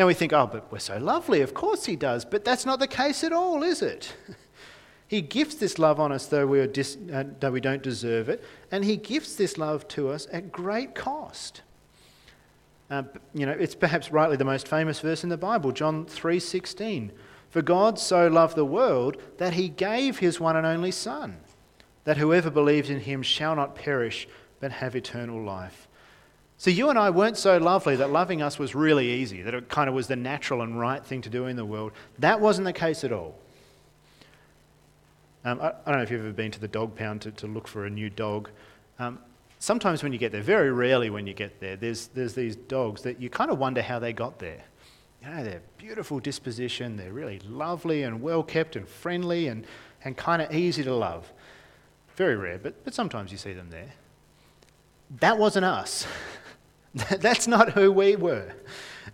Now 0.00 0.06
we 0.06 0.14
think, 0.14 0.32
oh, 0.32 0.48
but 0.50 0.72
we're 0.72 0.78
so 0.78 0.96
lovely. 0.96 1.42
Of 1.42 1.52
course 1.52 1.84
he 1.84 1.94
does. 1.94 2.24
But 2.24 2.42
that's 2.42 2.64
not 2.64 2.78
the 2.78 2.86
case 2.86 3.22
at 3.22 3.34
all, 3.34 3.62
is 3.62 3.82
it? 3.82 4.16
He 5.06 5.20
gifts 5.22 5.56
this 5.56 5.76
love 5.76 5.98
on 5.98 6.12
us 6.12 6.26
though 6.26 6.46
we, 6.46 6.60
are 6.60 6.68
dis- 6.68 6.96
uh, 7.12 7.24
though 7.40 7.50
we 7.50 7.60
don't 7.60 7.82
deserve 7.82 8.28
it, 8.28 8.44
and 8.70 8.84
He 8.84 8.96
gifts 8.96 9.34
this 9.34 9.58
love 9.58 9.88
to 9.88 10.08
us 10.08 10.28
at 10.32 10.52
great 10.52 10.94
cost. 10.94 11.62
Uh, 12.88 13.02
you 13.34 13.44
know, 13.44 13.52
it's 13.52 13.74
perhaps 13.74 14.12
rightly 14.12 14.36
the 14.36 14.44
most 14.44 14.68
famous 14.68 15.00
verse 15.00 15.24
in 15.24 15.28
the 15.28 15.36
Bible, 15.36 15.72
John 15.72 16.06
3:16. 16.06 17.10
For 17.50 17.60
God 17.60 17.98
so 17.98 18.28
loved 18.28 18.54
the 18.54 18.64
world 18.64 19.16
that 19.38 19.54
he 19.54 19.68
gave 19.68 20.20
his 20.20 20.38
one 20.38 20.56
and 20.56 20.64
only 20.64 20.92
son, 20.92 21.38
that 22.04 22.16
whoever 22.16 22.48
believes 22.48 22.88
in 22.88 23.00
him 23.00 23.22
shall 23.22 23.56
not 23.56 23.74
perish 23.74 24.28
but 24.60 24.70
have 24.70 24.94
eternal 24.94 25.42
life. 25.42 25.88
So 26.60 26.68
you 26.68 26.90
and 26.90 26.98
I 26.98 27.08
weren't 27.08 27.38
so 27.38 27.56
lovely 27.56 27.96
that 27.96 28.10
loving 28.10 28.42
us 28.42 28.58
was 28.58 28.74
really 28.74 29.10
easy, 29.12 29.40
that 29.40 29.54
it 29.54 29.70
kind 29.70 29.88
of 29.88 29.94
was 29.94 30.08
the 30.08 30.16
natural 30.16 30.60
and 30.60 30.78
right 30.78 31.02
thing 31.02 31.22
to 31.22 31.30
do 31.30 31.46
in 31.46 31.56
the 31.56 31.64
world. 31.64 31.92
That 32.18 32.38
wasn't 32.38 32.66
the 32.66 32.72
case 32.74 33.02
at 33.02 33.12
all. 33.12 33.34
Um, 35.42 35.58
I, 35.58 35.68
I, 35.68 35.72
don't 35.86 35.96
know 35.96 36.02
if 36.02 36.10
you've 36.10 36.20
ever 36.20 36.34
been 36.34 36.50
to 36.50 36.60
the 36.60 36.68
dog 36.68 36.94
pound 36.94 37.22
to, 37.22 37.30
to 37.30 37.46
look 37.46 37.66
for 37.66 37.86
a 37.86 37.90
new 37.90 38.10
dog. 38.10 38.50
Um, 38.98 39.20
sometimes 39.58 40.02
when 40.02 40.12
you 40.12 40.18
get 40.18 40.32
there, 40.32 40.42
very 40.42 40.70
rarely 40.70 41.08
when 41.08 41.26
you 41.26 41.32
get 41.32 41.60
there, 41.60 41.76
there's, 41.76 42.08
there's 42.08 42.34
these 42.34 42.56
dogs 42.56 43.00
that 43.04 43.18
you 43.18 43.30
kind 43.30 43.50
of 43.50 43.58
wonder 43.58 43.80
how 43.80 43.98
they 43.98 44.12
got 44.12 44.38
there. 44.38 44.62
You 45.24 45.30
know, 45.30 45.42
they're 45.42 45.62
beautiful 45.78 46.20
disposition, 46.20 46.94
they're 46.94 47.14
really 47.14 47.40
lovely 47.48 48.02
and 48.02 48.20
well 48.20 48.42
kept 48.42 48.76
and 48.76 48.86
friendly 48.86 49.48
and, 49.48 49.66
and 50.04 50.14
kind 50.14 50.42
of 50.42 50.54
easy 50.54 50.84
to 50.84 50.94
love. 50.94 51.32
Very 52.16 52.36
rare, 52.36 52.58
but, 52.58 52.84
but 52.84 52.92
sometimes 52.92 53.32
you 53.32 53.38
see 53.38 53.54
them 53.54 53.70
there. 53.70 53.94
That 55.20 55.38
wasn't 55.38 55.64
us. 55.64 56.06
That's 56.94 57.46
not 57.46 57.70
who 57.70 57.92
we 57.92 58.16
were. 58.16 58.52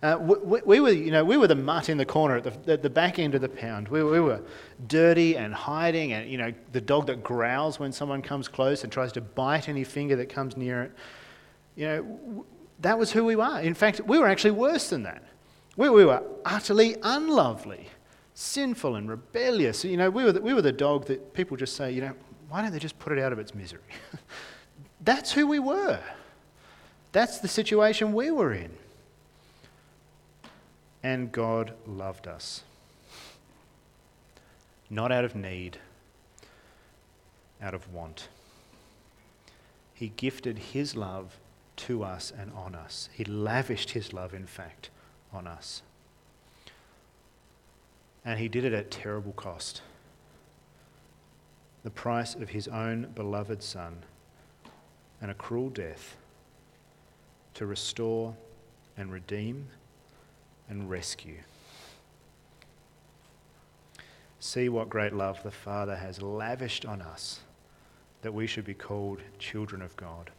Uh, 0.01 0.17
we, 0.19 0.61
we, 0.61 0.79
were, 0.79 0.89
you 0.89 1.11
know, 1.11 1.23
we 1.23 1.37
were 1.37 1.47
the 1.47 1.55
mutt 1.55 1.89
in 1.89 1.97
the 1.97 2.05
corner 2.05 2.37
at 2.37 2.43
the, 2.43 2.73
at 2.73 2.83
the 2.83 2.89
back 2.89 3.17
end 3.17 3.33
of 3.33 3.41
the 3.41 3.49
pound. 3.49 3.87
We, 3.87 4.03
we, 4.03 4.19
were 4.19 4.41
dirty 4.87 5.37
and 5.37 5.53
hiding, 5.53 6.13
and 6.13 6.29
you 6.29 6.37
know, 6.37 6.53
the 6.71 6.81
dog 6.81 7.07
that 7.07 7.23
growls 7.23 7.79
when 7.79 7.91
someone 7.91 8.21
comes 8.21 8.47
close 8.47 8.83
and 8.83 8.91
tries 8.91 9.11
to 9.13 9.21
bite 9.21 9.69
any 9.69 9.83
finger 9.83 10.15
that 10.15 10.29
comes 10.29 10.55
near 10.55 10.83
it. 10.83 10.91
You 11.75 11.85
know, 11.87 12.45
that 12.79 12.97
was 12.97 13.11
who 13.11 13.25
we 13.25 13.35
were. 13.35 13.59
In 13.59 13.73
fact, 13.73 14.01
we 14.01 14.19
were 14.19 14.27
actually 14.27 14.51
worse 14.51 14.89
than 14.89 15.03
that. 15.03 15.23
We, 15.77 15.89
we 15.89 16.05
were 16.05 16.23
utterly 16.45 16.95
unlovely, 17.01 17.87
sinful 18.33 18.95
and 18.95 19.09
rebellious. 19.09 19.83
You 19.83 19.97
know, 19.97 20.09
we 20.09 20.23
were, 20.23 20.31
the, 20.31 20.41
we 20.41 20.53
were 20.53 20.61
the 20.61 20.71
dog 20.71 21.05
that 21.05 21.33
people 21.33 21.57
just 21.57 21.75
say, 21.75 21.91
you 21.91 22.01
know, 22.01 22.13
why 22.49 22.61
don't 22.61 22.71
they 22.71 22.79
just 22.79 22.99
put 22.99 23.13
it 23.13 23.19
out 23.19 23.33
of 23.33 23.39
its 23.39 23.55
misery? 23.55 23.81
That's 25.01 25.31
who 25.31 25.47
we 25.47 25.59
were. 25.59 25.99
That's 27.11 27.39
the 27.39 27.47
situation 27.47 28.13
we 28.13 28.31
were 28.31 28.53
in 28.53 28.71
and 31.03 31.31
God 31.31 31.73
loved 31.85 32.27
us. 32.27 32.63
Not 34.89 35.11
out 35.11 35.25
of 35.25 35.35
need, 35.35 35.77
out 37.61 37.73
of 37.73 37.93
want. 37.93 38.29
He 39.93 40.09
gifted 40.09 40.57
His 40.57 40.95
love 40.95 41.37
to 41.77 42.03
us 42.03 42.33
and 42.37 42.51
on 42.53 42.75
us. 42.75 43.09
He 43.13 43.23
lavished 43.23 43.91
his 43.91 44.11
love, 44.11 44.33
in 44.33 44.47
fact, 44.47 44.89
on 45.31 45.47
us. 45.47 45.83
And 48.25 48.39
he 48.39 48.47
did 48.47 48.65
it 48.65 48.73
at 48.73 48.91
terrible 48.91 49.31
cost. 49.31 49.81
The 51.83 51.91
price 51.91 52.35
of 52.35 52.49
his 52.49 52.67
own 52.67 53.11
beloved 53.15 53.63
Son 53.63 53.99
and 55.21 55.31
a 55.31 55.35
cruel 55.35 55.69
death 55.69 56.17
to 57.57 57.65
restore 57.65 58.35
and 58.97 59.11
redeem 59.11 59.65
and 60.69 60.89
rescue. 60.89 61.37
See 64.39 64.69
what 64.69 64.89
great 64.89 65.11
love 65.11 65.41
the 65.41 65.49
Father 65.49 65.95
has 65.95 66.21
lavished 66.21 66.85
on 66.85 67.01
us 67.01 67.39
that 68.21 68.31
we 68.31 68.45
should 68.45 68.63
be 68.63 68.75
called 68.75 69.21
children 69.39 69.81
of 69.81 69.95
God. 69.97 70.29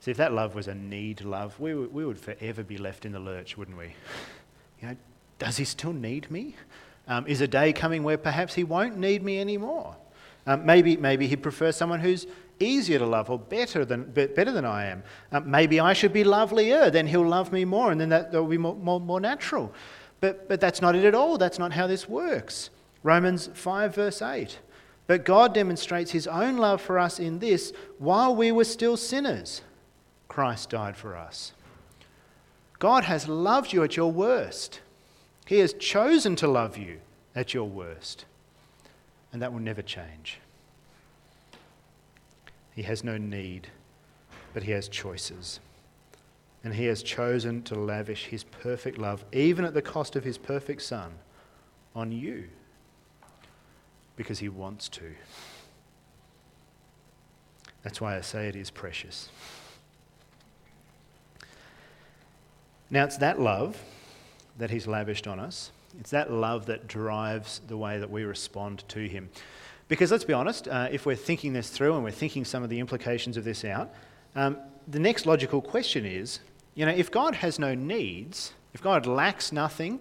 See, 0.00 0.10
if 0.10 0.16
that 0.16 0.32
love 0.32 0.54
was 0.54 0.66
a 0.66 0.74
need 0.74 1.20
love, 1.20 1.60
we, 1.60 1.74
would, 1.74 1.92
we 1.92 2.06
would 2.06 2.18
forever 2.18 2.62
be 2.62 2.78
left 2.78 3.04
in 3.04 3.12
the 3.12 3.20
lurch, 3.20 3.56
wouldn't 3.56 3.78
we? 3.78 3.94
You 4.82 4.88
know, 4.88 4.96
does 5.38 5.56
he 5.56 5.64
still 5.64 5.92
need 5.92 6.30
me? 6.30 6.56
Um, 7.06 7.26
is 7.26 7.40
a 7.40 7.48
day 7.48 7.72
coming 7.72 8.02
where 8.02 8.18
perhaps 8.18 8.54
he 8.54 8.64
won't 8.64 8.98
need 8.98 9.22
me 9.22 9.40
anymore? 9.40 9.96
Um, 10.46 10.66
maybe, 10.66 10.96
maybe 10.96 11.26
he'd 11.26 11.42
prefer 11.42 11.72
someone 11.72 12.00
who's 12.00 12.26
easier 12.60 12.98
to 12.98 13.06
love 13.06 13.30
or 13.30 13.38
better 13.38 13.84
than, 13.84 14.04
better 14.12 14.52
than 14.52 14.64
I 14.64 14.86
am. 14.86 15.02
Um, 15.32 15.50
maybe 15.50 15.80
I 15.80 15.92
should 15.92 16.12
be 16.12 16.24
lovelier, 16.24 16.90
then 16.90 17.06
he'll 17.06 17.26
love 17.26 17.52
me 17.52 17.64
more, 17.64 17.92
and 17.92 18.00
then 18.00 18.08
that, 18.10 18.32
that 18.32 18.40
will 18.40 18.48
be 18.48 18.58
more, 18.58 18.76
more, 18.76 19.00
more 19.00 19.20
natural. 19.20 19.72
But, 20.20 20.48
but 20.48 20.60
that's 20.60 20.80
not 20.80 20.94
it 20.94 21.04
at 21.04 21.14
all. 21.14 21.36
That's 21.36 21.58
not 21.58 21.72
how 21.72 21.86
this 21.86 22.08
works. 22.08 22.70
Romans 23.02 23.50
5, 23.52 23.94
verse 23.94 24.22
8. 24.22 24.58
But 25.06 25.24
God 25.24 25.52
demonstrates 25.52 26.12
his 26.12 26.26
own 26.26 26.56
love 26.56 26.80
for 26.80 26.98
us 26.98 27.18
in 27.18 27.38
this 27.38 27.72
while 27.98 28.34
we 28.34 28.50
were 28.50 28.64
still 28.64 28.96
sinners, 28.96 29.60
Christ 30.28 30.70
died 30.70 30.96
for 30.96 31.14
us. 31.14 31.52
God 32.78 33.04
has 33.04 33.28
loved 33.28 33.72
you 33.72 33.82
at 33.82 33.96
your 33.96 34.10
worst. 34.10 34.80
He 35.46 35.58
has 35.58 35.74
chosen 35.74 36.36
to 36.36 36.48
love 36.48 36.78
you 36.78 37.00
at 37.34 37.52
your 37.52 37.68
worst. 37.68 38.24
And 39.32 39.42
that 39.42 39.52
will 39.52 39.60
never 39.60 39.82
change. 39.82 40.40
He 42.74 42.82
has 42.82 43.04
no 43.04 43.16
need, 43.16 43.68
but 44.52 44.64
he 44.64 44.72
has 44.72 44.88
choices. 44.88 45.60
And 46.62 46.74
he 46.74 46.86
has 46.86 47.02
chosen 47.02 47.62
to 47.64 47.74
lavish 47.74 48.26
his 48.26 48.44
perfect 48.44 48.98
love, 48.98 49.24
even 49.32 49.64
at 49.64 49.74
the 49.74 49.82
cost 49.82 50.16
of 50.16 50.24
his 50.24 50.38
perfect 50.38 50.82
Son, 50.82 51.12
on 51.94 52.10
you 52.10 52.44
because 54.16 54.38
he 54.38 54.48
wants 54.48 54.88
to. 54.88 55.14
That's 57.82 58.00
why 58.00 58.16
I 58.16 58.20
say 58.20 58.48
it 58.48 58.56
is 58.56 58.70
precious. 58.70 59.28
Now, 62.90 63.04
it's 63.04 63.16
that 63.18 63.40
love 63.40 63.82
that 64.58 64.70
he's 64.70 64.86
lavished 64.86 65.26
on 65.26 65.40
us. 65.40 65.72
It's 65.98 66.10
that 66.10 66.30
love 66.30 66.66
that 66.66 66.86
drives 66.86 67.60
the 67.66 67.76
way 67.76 67.98
that 67.98 68.10
we 68.10 68.24
respond 68.24 68.84
to 68.88 69.08
him. 69.08 69.30
Because 69.88 70.10
let's 70.10 70.24
be 70.24 70.32
honest, 70.32 70.66
uh, 70.68 70.88
if 70.90 71.06
we're 71.06 71.16
thinking 71.16 71.52
this 71.52 71.68
through 71.68 71.94
and 71.94 72.04
we're 72.04 72.10
thinking 72.10 72.44
some 72.44 72.62
of 72.62 72.70
the 72.70 72.80
implications 72.80 73.36
of 73.36 73.44
this 73.44 73.64
out, 73.64 73.92
um, 74.34 74.56
the 74.88 74.98
next 74.98 75.26
logical 75.26 75.60
question 75.60 76.04
is 76.04 76.40
you 76.74 76.84
know, 76.84 76.92
if 76.92 77.10
God 77.10 77.36
has 77.36 77.58
no 77.58 77.74
needs, 77.74 78.52
if 78.72 78.82
God 78.82 79.06
lacks 79.06 79.52
nothing, 79.52 80.00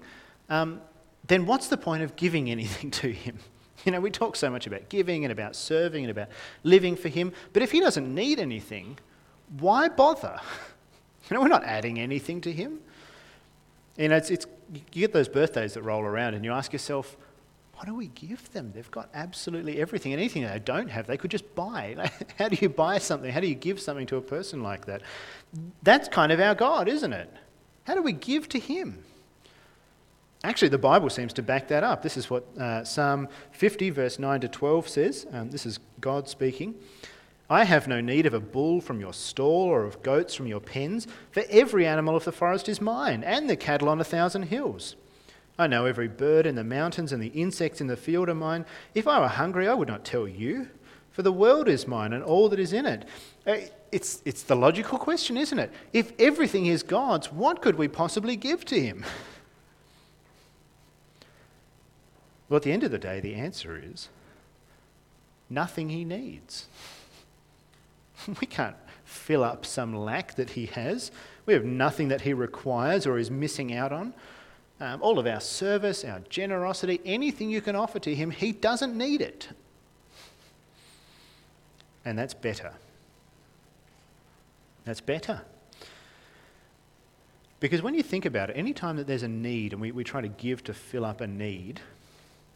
um, 0.49 0.81
then 1.27 1.45
what's 1.45 1.67
the 1.67 1.77
point 1.77 2.03
of 2.03 2.15
giving 2.15 2.49
anything 2.57 2.91
to 2.91 3.11
him? 3.11 3.39
You 3.85 3.91
know, 3.91 3.99
we 3.99 4.11
talk 4.11 4.35
so 4.35 4.49
much 4.49 4.65
about 4.65 4.87
giving 4.89 5.25
and 5.25 5.31
about 5.31 5.55
serving 5.55 6.05
and 6.05 6.11
about 6.11 6.29
living 6.63 6.95
for 6.95 7.09
him, 7.09 7.33
but 7.51 7.61
if 7.61 7.71
he 7.71 7.79
doesn't 7.79 8.13
need 8.13 8.39
anything, 8.39 8.97
why 9.59 9.89
bother? 9.89 10.39
You 11.29 11.35
know, 11.35 11.41
we're 11.41 11.47
not 11.47 11.63
adding 11.63 12.01
anything 12.01 12.41
to 12.41 12.51
him. 12.51 12.81
You 13.95 14.09
know, 14.09 14.17
it's, 14.17 14.29
it's, 14.29 14.45
you 14.73 14.81
get 14.91 15.13
those 15.13 15.29
birthdays 15.29 15.73
that 15.75 15.81
roll 15.81 16.01
around 16.01 16.33
and 16.33 16.43
you 16.43 16.51
ask 16.51 16.73
yourself, 16.73 17.15
what 17.83 17.89
do 17.89 17.95
we 17.95 18.07
give 18.07 18.49
them? 18.53 18.71
They've 18.73 18.89
got 18.91 19.09
absolutely 19.13 19.81
everything. 19.81 20.13
Anything 20.13 20.43
they 20.43 20.57
don't 20.57 20.89
have, 20.89 21.05
they 21.05 21.17
could 21.17 21.29
just 21.29 21.53
buy. 21.53 22.09
How 22.39 22.47
do 22.47 22.55
you 22.61 22.69
buy 22.69 22.97
something? 22.97 23.29
How 23.29 23.41
do 23.41 23.47
you 23.47 23.55
give 23.55 23.77
something 23.77 24.05
to 24.05 24.15
a 24.15 24.21
person 24.21 24.63
like 24.63 24.85
that? 24.85 25.01
That's 25.81 26.07
kind 26.07 26.31
of 26.31 26.39
our 26.39 26.55
God, 26.55 26.87
isn't 26.87 27.11
it? 27.11 27.29
How 27.83 27.93
do 27.93 28.01
we 28.01 28.13
give 28.13 28.47
to 28.49 28.59
Him? 28.59 29.03
Actually, 30.45 30.69
the 30.69 30.77
Bible 30.77 31.09
seems 31.09 31.33
to 31.33 31.41
back 31.41 31.67
that 31.67 31.83
up. 31.83 32.01
This 32.01 32.15
is 32.15 32.29
what 32.29 32.45
uh, 32.57 32.85
Psalm 32.85 33.27
50, 33.51 33.89
verse 33.89 34.17
9 34.17 34.39
to 34.39 34.47
12 34.47 34.87
says. 34.87 35.27
Um, 35.33 35.51
this 35.51 35.65
is 35.65 35.79
God 35.99 36.29
speaking. 36.29 36.75
I 37.49 37.65
have 37.65 37.89
no 37.89 37.99
need 37.99 38.25
of 38.25 38.33
a 38.33 38.39
bull 38.39 38.79
from 38.79 39.01
your 39.01 39.13
stall 39.13 39.67
or 39.67 39.83
of 39.83 40.01
goats 40.01 40.33
from 40.33 40.47
your 40.47 40.61
pens, 40.61 41.05
for 41.31 41.43
every 41.49 41.85
animal 41.85 42.15
of 42.15 42.23
the 42.23 42.31
forest 42.31 42.69
is 42.69 42.79
mine, 42.79 43.25
and 43.25 43.49
the 43.49 43.57
cattle 43.57 43.89
on 43.89 43.99
a 43.99 44.05
thousand 44.05 44.43
hills. 44.43 44.95
I 45.57 45.67
know 45.67 45.85
every 45.85 46.07
bird 46.07 46.45
in 46.47 46.55
the 46.55 46.63
mountains 46.63 47.11
and 47.11 47.21
the 47.21 47.27
insects 47.27 47.79
in 47.79 47.87
the 47.87 47.95
field 47.95 48.29
are 48.29 48.35
mine. 48.35 48.65
If 48.95 49.07
I 49.07 49.19
were 49.19 49.27
hungry, 49.27 49.67
I 49.67 49.73
would 49.73 49.87
not 49.87 50.03
tell 50.03 50.27
you, 50.27 50.67
for 51.11 51.21
the 51.21 51.31
world 51.31 51.67
is 51.67 51.87
mine 51.87 52.13
and 52.13 52.23
all 52.23 52.49
that 52.49 52.59
is 52.59 52.73
in 52.73 52.87
it. 52.87 53.05
Uh, 53.45 53.57
it's, 53.91 54.23
it's 54.25 54.43
the 54.43 54.55
logical 54.55 54.97
question, 54.97 55.37
isn't 55.37 55.59
it? 55.59 55.71
If 55.93 56.11
everything 56.19 56.65
is 56.65 56.81
God's, 56.81 57.31
what 57.31 57.61
could 57.61 57.75
we 57.75 57.87
possibly 57.87 58.35
give 58.35 58.65
to 58.65 58.79
Him? 58.79 59.05
Well, 62.49 62.57
at 62.57 62.63
the 62.63 62.71
end 62.71 62.83
of 62.83 62.91
the 62.91 62.99
day, 62.99 63.19
the 63.19 63.33
answer 63.33 63.81
is 63.83 64.09
nothing 65.49 65.89
He 65.89 66.05
needs. 66.05 66.67
We 68.39 68.45
can't 68.45 68.75
fill 69.05 69.43
up 69.43 69.65
some 69.65 69.95
lack 69.95 70.35
that 70.35 70.51
He 70.51 70.67
has. 70.67 71.09
We 71.47 71.53
have 71.53 71.65
nothing 71.65 72.09
that 72.09 72.21
He 72.21 72.33
requires 72.33 73.07
or 73.07 73.17
is 73.17 73.31
missing 73.31 73.73
out 73.73 73.91
on. 73.91 74.13
Um, 74.79 75.01
all 75.01 75.19
of 75.19 75.27
our 75.27 75.39
service, 75.39 76.03
our 76.03 76.19
generosity, 76.29 76.99
anything 77.05 77.49
you 77.49 77.61
can 77.61 77.75
offer 77.75 77.99
to 77.99 78.13
Him, 78.13 78.31
He 78.31 78.51
doesn't 78.51 78.97
need 78.97 79.21
it. 79.21 79.49
And 82.05 82.17
that's 82.17 82.33
better. 82.33 82.73
That's 84.85 85.01
better. 85.01 85.41
Because 87.59 87.81
when 87.81 87.93
you 87.93 88.03
think 88.03 88.25
about 88.25 88.49
it, 88.49 88.57
any 88.57 88.73
time 88.73 88.97
that 88.97 89.07
there's 89.07 89.23
a 89.23 89.27
need 89.27 89.71
and 89.71 89.81
we, 89.81 89.93
we 89.93 90.03
try 90.03 90.19
to 90.19 90.27
give 90.27 90.63
to 90.65 90.73
fill 90.73 91.05
up 91.05 91.21
a 91.21 91.27
need, 91.27 91.79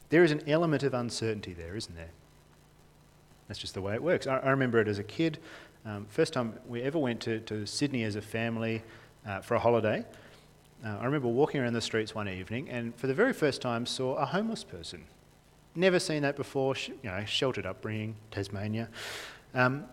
there 0.09 0.23
is 0.23 0.31
an 0.31 0.41
element 0.47 0.83
of 0.83 0.93
uncertainty 0.93 1.53
there, 1.53 1.77
isn't 1.77 1.95
there? 1.95 2.09
That's 3.47 3.59
just 3.59 3.73
the 3.73 3.81
way 3.81 3.93
it 3.93 4.03
works. 4.03 4.27
I, 4.27 4.39
I 4.39 4.49
remember 4.49 4.79
it 4.81 4.89
as 4.89 4.99
a 4.99 5.03
kid. 5.03 5.39
Um, 5.85 6.05
first 6.09 6.33
time 6.33 6.59
we 6.67 6.81
ever 6.81 6.99
went 6.99 7.21
to, 7.21 7.39
to 7.41 7.65
Sydney 7.65 8.03
as 8.03 8.17
a 8.17 8.21
family 8.21 8.83
uh, 9.25 9.39
for 9.39 9.55
a 9.55 9.59
holiday. 9.59 10.03
Uh, 10.85 10.97
I 10.99 11.05
remember 11.05 11.27
walking 11.27 11.61
around 11.61 11.73
the 11.73 11.81
streets 11.81 12.13
one 12.13 12.29
evening 12.29 12.69
and 12.69 12.95
for 12.95 13.07
the 13.07 13.13
very 13.13 13.33
first 13.33 13.61
time 13.61 13.85
saw 13.85 14.15
a 14.15 14.25
homeless 14.25 14.63
person. 14.63 15.03
Never 15.75 15.99
seen 15.99 16.21
that 16.21 16.35
before, 16.35 16.75
sh- 16.75 16.89
you 16.89 17.09
know, 17.09 17.23
sheltered 17.25 17.65
upbringing, 17.65 18.15
Tasmania. 18.31 18.89
Um, 19.53 19.85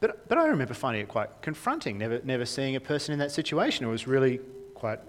but, 0.00 0.28
but 0.28 0.38
I 0.38 0.46
remember 0.46 0.74
finding 0.74 1.02
it 1.02 1.08
quite 1.08 1.42
confronting, 1.42 1.98
never, 1.98 2.20
never 2.24 2.44
seeing 2.44 2.76
a 2.76 2.80
person 2.80 3.12
in 3.12 3.18
that 3.18 3.32
situation. 3.32 3.86
It 3.86 3.90
was 3.90 4.06
really 4.06 4.38
quite 4.74 5.00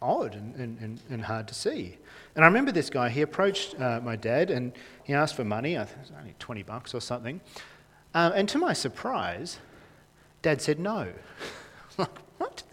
odd 0.00 0.34
and, 0.34 0.54
and, 0.56 1.00
and 1.10 1.22
hard 1.22 1.48
to 1.48 1.54
see. 1.54 1.98
And 2.34 2.44
I 2.44 2.48
remember 2.48 2.72
this 2.72 2.90
guy, 2.90 3.08
he 3.08 3.22
approached 3.22 3.78
uh, 3.80 4.00
my 4.02 4.16
dad 4.16 4.50
and 4.50 4.72
he 5.04 5.14
asked 5.14 5.34
for 5.34 5.44
money, 5.44 5.78
I 5.78 5.84
think 5.84 5.98
it 5.98 6.00
was 6.00 6.12
only 6.18 6.34
20 6.38 6.62
bucks 6.62 6.94
or 6.94 7.00
something. 7.00 7.40
Um, 8.14 8.32
and 8.34 8.48
to 8.50 8.58
my 8.58 8.72
surprise, 8.72 9.58
dad 10.42 10.62
said 10.62 10.78
no. 10.78 11.12
like? 11.98 12.10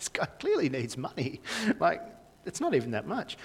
This 0.03 0.09
guy 0.09 0.25
clearly 0.25 0.67
needs 0.67 0.97
money. 0.97 1.39
like, 1.79 2.01
it's 2.45 2.59
not 2.59 2.75
even 2.75 2.91
that 2.91 3.07
much. 3.07 3.37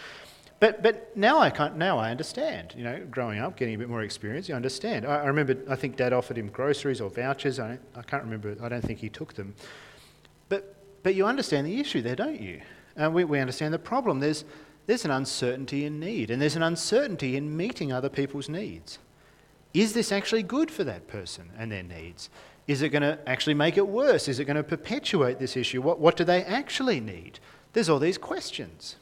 But, 0.59 0.83
but 0.83 1.17
now, 1.17 1.39
I 1.39 1.51
can't, 1.51 1.77
now 1.77 1.99
I 1.99 2.11
understand. 2.11 2.75
You 2.77 2.83
know, 2.83 3.07
growing 3.09 3.39
up, 3.39 3.57
getting 3.57 3.77
a 3.77 3.79
bit 3.79 3.89
more 3.89 4.03
experience, 4.03 4.49
you 4.49 4.57
understand. 4.57 5.07
I, 5.07 5.23
I 5.23 5.27
remember, 5.27 5.57
I 5.69 5.77
think 5.77 5.95
Dad 5.95 6.13
offered 6.13 6.37
him 6.37 6.49
groceries 6.49 7.01
or 7.01 7.11
vouchers. 7.11 7.61
I, 7.61 7.79
I 7.95 8.03
can't 8.03 8.25
remember, 8.25 8.57
I 8.61 8.69
don't 8.69 8.83
think 8.83 8.99
he 8.99 9.09
took 9.09 9.35
them. 9.35 9.55
But, 10.49 10.75
but 11.05 11.15
you 11.15 11.27
understand 11.27 11.65
the 11.65 11.79
issue 11.79 12.03
there, 12.03 12.17
don't 12.17 12.41
you? 12.41 12.61
And 12.97 13.15
we, 13.15 13.23
we 13.23 13.39
understand 13.39 13.73
the 13.73 13.79
problem. 13.79 14.19
There's, 14.19 14.45
there's 14.87 15.05
an 15.05 15.13
uncertainty 15.13 15.85
in 15.85 16.01
need, 16.01 16.29
and 16.33 16.43
there's 16.43 16.57
an 16.57 16.65
uncertainty 16.65 17.37
in 17.37 17.57
meeting 17.57 17.93
other 17.93 18.09
people's 18.09 18.49
needs. 18.49 18.99
Is 19.75 19.93
this 19.93 20.11
actually 20.11 20.43
good 20.43 20.73
for 20.73 20.83
that 20.83 21.07
person 21.07 21.51
and 21.57 21.71
their 21.71 21.85
needs? 21.85 22.31
Is 22.69 22.83
it 22.83 22.91
going 22.91 23.03
to 23.03 23.19
actually 23.27 23.55
make 23.55 23.77
it 23.77 23.89
worse? 23.89 24.29
Is 24.29 24.39
it 24.39 24.45
going 24.45 24.57
to 24.57 24.63
perpetuate 24.63 25.41
this 25.41 25.57
issue? 25.57 25.83
What, 25.83 25.99
what 25.99 26.17
do 26.17 26.23
they 26.23 26.45
actually 26.45 27.01
need? 27.01 27.41
There's 27.73 27.89
all 27.89 27.99
these 27.99 28.19
questions. 28.19 28.95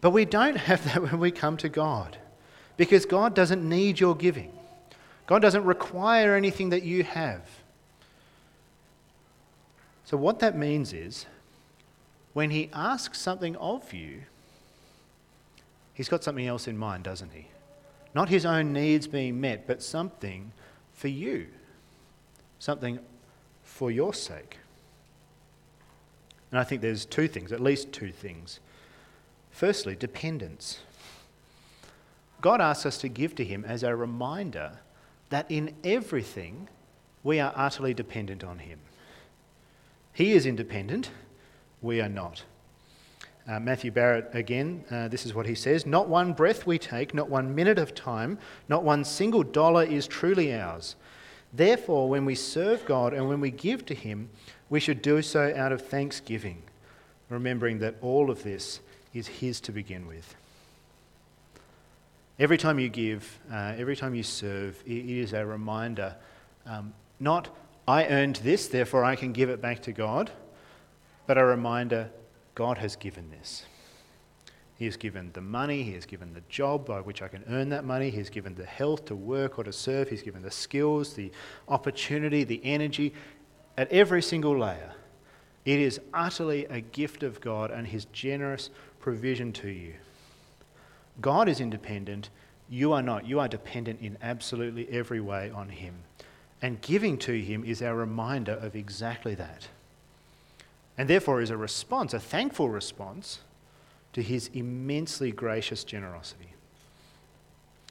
But 0.00 0.10
we 0.10 0.24
don't 0.24 0.56
have 0.68 0.84
that 0.84 1.02
when 1.02 1.18
we 1.18 1.30
come 1.30 1.58
to 1.58 1.68
God 1.68 2.16
because 2.78 3.04
God 3.04 3.34
doesn't 3.34 3.68
need 3.68 4.00
your 4.00 4.16
giving, 4.16 4.52
God 5.26 5.42
doesn't 5.42 5.64
require 5.64 6.34
anything 6.34 6.70
that 6.70 6.82
you 6.82 7.02
have. 7.02 7.42
So, 10.04 10.16
what 10.16 10.40
that 10.40 10.56
means 10.56 10.94
is 10.94 11.26
when 12.32 12.50
He 12.50 12.70
asks 12.72 13.20
something 13.20 13.56
of 13.56 13.92
you, 13.92 14.22
He's 15.94 16.08
got 16.08 16.24
something 16.24 16.46
else 16.46 16.66
in 16.66 16.76
mind, 16.76 17.04
doesn't 17.04 17.32
he? 17.32 17.46
Not 18.14 18.28
his 18.28 18.44
own 18.44 18.72
needs 18.72 19.06
being 19.06 19.40
met, 19.40 19.66
but 19.66 19.82
something 19.82 20.52
for 20.92 21.08
you, 21.08 21.48
something 22.62 23.00
for 23.64 23.90
your 23.90 24.14
sake. 24.14 24.58
And 26.52 26.60
I 26.60 26.62
think 26.62 26.80
there's 26.80 27.04
two 27.04 27.26
things, 27.26 27.50
at 27.50 27.58
least 27.58 27.90
two 27.90 28.12
things. 28.12 28.60
Firstly, 29.50 29.96
dependence. 29.96 30.78
God 32.40 32.60
asks 32.60 32.86
us 32.86 32.98
to 32.98 33.08
give 33.08 33.34
to 33.34 33.44
Him 33.44 33.64
as 33.64 33.82
a 33.82 33.96
reminder 33.96 34.78
that 35.30 35.50
in 35.50 35.74
everything 35.82 36.68
we 37.24 37.40
are 37.40 37.52
utterly 37.56 37.94
dependent 37.94 38.44
on 38.44 38.60
Him. 38.60 38.78
He 40.12 40.30
is 40.30 40.46
independent, 40.46 41.10
we 41.80 42.00
are 42.00 42.08
not. 42.08 42.44
Uh, 43.48 43.58
Matthew 43.58 43.90
Barrett 43.90 44.30
again, 44.34 44.84
uh, 44.88 45.08
this 45.08 45.26
is 45.26 45.34
what 45.34 45.46
he 45.46 45.56
says 45.56 45.84
Not 45.84 46.08
one 46.08 46.32
breath 46.32 46.64
we 46.64 46.78
take, 46.78 47.12
not 47.12 47.28
one 47.28 47.56
minute 47.56 47.80
of 47.80 47.92
time, 47.92 48.38
not 48.68 48.84
one 48.84 49.02
single 49.02 49.42
dollar 49.42 49.82
is 49.82 50.06
truly 50.06 50.54
ours. 50.54 50.94
Therefore, 51.52 52.08
when 52.08 52.24
we 52.24 52.34
serve 52.34 52.84
God 52.86 53.12
and 53.12 53.28
when 53.28 53.40
we 53.40 53.50
give 53.50 53.84
to 53.86 53.94
Him, 53.94 54.30
we 54.70 54.80
should 54.80 55.02
do 55.02 55.20
so 55.20 55.52
out 55.54 55.72
of 55.72 55.86
thanksgiving, 55.86 56.62
remembering 57.28 57.78
that 57.80 57.96
all 58.00 58.30
of 58.30 58.42
this 58.42 58.80
is 59.12 59.26
His 59.26 59.60
to 59.62 59.72
begin 59.72 60.06
with. 60.06 60.34
Every 62.38 62.56
time 62.56 62.78
you 62.78 62.88
give, 62.88 63.38
uh, 63.52 63.74
every 63.76 63.96
time 63.96 64.14
you 64.14 64.22
serve, 64.22 64.82
it 64.86 65.04
is 65.04 65.34
a 65.34 65.44
reminder 65.44 66.16
um, 66.66 66.94
not, 67.20 67.54
I 67.86 68.06
earned 68.06 68.36
this, 68.36 68.68
therefore 68.68 69.04
I 69.04 69.16
can 69.16 69.32
give 69.32 69.50
it 69.50 69.60
back 69.60 69.82
to 69.82 69.92
God, 69.92 70.30
but 71.26 71.38
a 71.38 71.44
reminder, 71.44 72.10
God 72.54 72.78
has 72.78 72.96
given 72.96 73.30
this. 73.30 73.64
He 74.82 74.86
has 74.86 74.96
given 74.96 75.30
the 75.32 75.40
money, 75.40 75.84
He 75.84 75.92
has 75.92 76.06
given 76.06 76.34
the 76.34 76.42
job 76.48 76.84
by 76.86 77.00
which 77.00 77.22
I 77.22 77.28
can 77.28 77.44
earn 77.48 77.68
that 77.68 77.84
money, 77.84 78.10
He 78.10 78.18
has 78.18 78.28
given 78.28 78.56
the 78.56 78.64
health 78.64 79.04
to 79.04 79.14
work 79.14 79.56
or 79.56 79.62
to 79.62 79.72
serve, 79.72 80.08
He's 80.08 80.24
given 80.24 80.42
the 80.42 80.50
skills, 80.50 81.14
the 81.14 81.30
opportunity, 81.68 82.42
the 82.42 82.60
energy 82.64 83.14
at 83.78 83.92
every 83.92 84.20
single 84.20 84.58
layer. 84.58 84.90
It 85.64 85.78
is 85.78 86.00
utterly 86.12 86.64
a 86.64 86.80
gift 86.80 87.22
of 87.22 87.40
God 87.40 87.70
and 87.70 87.86
His 87.86 88.06
generous 88.06 88.70
provision 88.98 89.52
to 89.52 89.68
you. 89.68 89.94
God 91.20 91.48
is 91.48 91.60
independent, 91.60 92.30
you 92.68 92.92
are 92.92 93.02
not. 93.02 93.24
You 93.24 93.38
are 93.38 93.46
dependent 93.46 94.00
in 94.00 94.18
absolutely 94.20 94.88
every 94.90 95.20
way 95.20 95.52
on 95.54 95.68
Him. 95.68 95.94
And 96.60 96.80
giving 96.80 97.18
to 97.18 97.40
Him 97.40 97.62
is 97.62 97.82
our 97.82 97.94
reminder 97.94 98.54
of 98.54 98.74
exactly 98.74 99.36
that. 99.36 99.68
And 100.98 101.08
therefore 101.08 101.40
is 101.40 101.50
a 101.50 101.56
response, 101.56 102.12
a 102.12 102.18
thankful 102.18 102.68
response 102.68 103.38
to 104.12 104.22
His 104.22 104.50
immensely 104.54 105.32
gracious 105.32 105.84
generosity. 105.84 106.54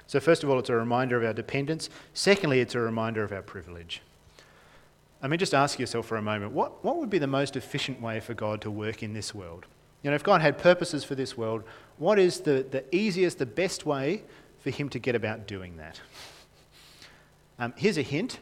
So, 0.08 0.20
first 0.20 0.44
of 0.44 0.50
all, 0.50 0.60
it's 0.60 0.70
a 0.70 0.76
reminder 0.76 1.18
of 1.18 1.24
our 1.24 1.34
dependence. 1.34 1.90
Secondly, 2.14 2.60
it's 2.60 2.76
a 2.76 2.80
reminder 2.80 3.24
of 3.24 3.32
our 3.32 3.42
privilege. 3.42 4.02
I 5.22 5.28
mean, 5.28 5.38
just 5.38 5.54
ask 5.54 5.80
yourself 5.80 6.08
for 6.08 6.18
a 6.18 6.22
moment 6.22 6.52
what, 6.52 6.84
what 6.84 6.98
would 6.98 7.10
be 7.10 7.20
the 7.20 7.28
most 7.28 7.56
efficient 7.56 8.02
way 8.02 8.20
for 8.20 8.34
God 8.34 8.60
to 8.62 8.72
work 8.72 9.04
in 9.04 9.14
this 9.14 9.34
world? 9.34 9.66
You 10.04 10.10
know, 10.10 10.16
if 10.16 10.24
God 10.24 10.42
had 10.42 10.58
purposes 10.58 11.04
for 11.04 11.16
this 11.16 11.38
world, 11.38 11.64
what 11.98 12.18
is 12.18 12.42
the, 12.42 12.66
the 12.70 12.84
easiest, 12.96 13.38
the 13.38 13.46
best 13.46 13.86
way 13.86 14.24
for 14.60 14.72
Him 14.72 14.90
to 14.90 15.00
get 15.00 15.16
about 15.16 15.48
doing 15.48 15.78
that? 15.78 16.02
Um, 17.60 17.74
here's 17.78 17.98
a 17.98 18.02
hint 18.02 18.40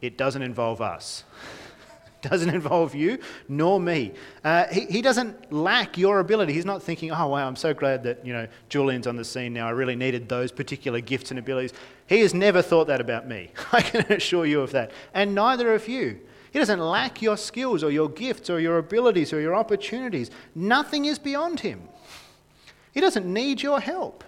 it 0.00 0.16
doesn't 0.16 0.42
involve 0.42 0.80
us. 0.80 1.24
doesn't 2.28 2.50
involve 2.54 2.94
you 2.94 3.18
nor 3.48 3.78
me. 3.80 4.12
Uh, 4.42 4.66
he, 4.66 4.86
he 4.86 5.02
doesn't 5.02 5.52
lack 5.52 5.96
your 5.96 6.20
ability. 6.20 6.52
He's 6.52 6.64
not 6.64 6.82
thinking, 6.82 7.10
oh, 7.10 7.28
wow, 7.28 7.46
I'm 7.46 7.56
so 7.56 7.72
glad 7.74 8.02
that, 8.04 8.24
you 8.26 8.32
know, 8.32 8.48
Julian's 8.68 9.06
on 9.06 9.16
the 9.16 9.24
scene 9.24 9.52
now. 9.52 9.66
I 9.66 9.70
really 9.70 9.96
needed 9.96 10.28
those 10.28 10.52
particular 10.52 11.00
gifts 11.00 11.30
and 11.30 11.38
abilities. 11.38 11.72
He 12.06 12.20
has 12.20 12.34
never 12.34 12.62
thought 12.62 12.86
that 12.88 13.00
about 13.00 13.28
me. 13.28 13.50
I 13.72 13.82
can 13.82 14.12
assure 14.12 14.46
you 14.46 14.60
of 14.60 14.72
that. 14.72 14.90
And 15.12 15.34
neither 15.34 15.74
of 15.74 15.88
you. 15.88 16.20
He 16.52 16.58
doesn't 16.60 16.78
lack 16.78 17.20
your 17.20 17.36
skills 17.36 17.82
or 17.82 17.90
your 17.90 18.08
gifts 18.08 18.48
or 18.48 18.60
your 18.60 18.78
abilities 18.78 19.32
or 19.32 19.40
your 19.40 19.56
opportunities. 19.56 20.30
Nothing 20.54 21.04
is 21.04 21.18
beyond 21.18 21.60
him. 21.60 21.88
He 22.92 23.00
doesn't 23.00 23.26
need 23.26 23.60
your 23.60 23.80
help. 23.80 24.22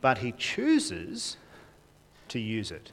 But 0.00 0.18
he 0.18 0.32
chooses 0.32 1.36
to 2.28 2.40
use 2.40 2.72
it. 2.72 2.90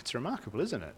It's 0.00 0.14
remarkable, 0.14 0.60
isn't 0.60 0.82
it? 0.82 0.94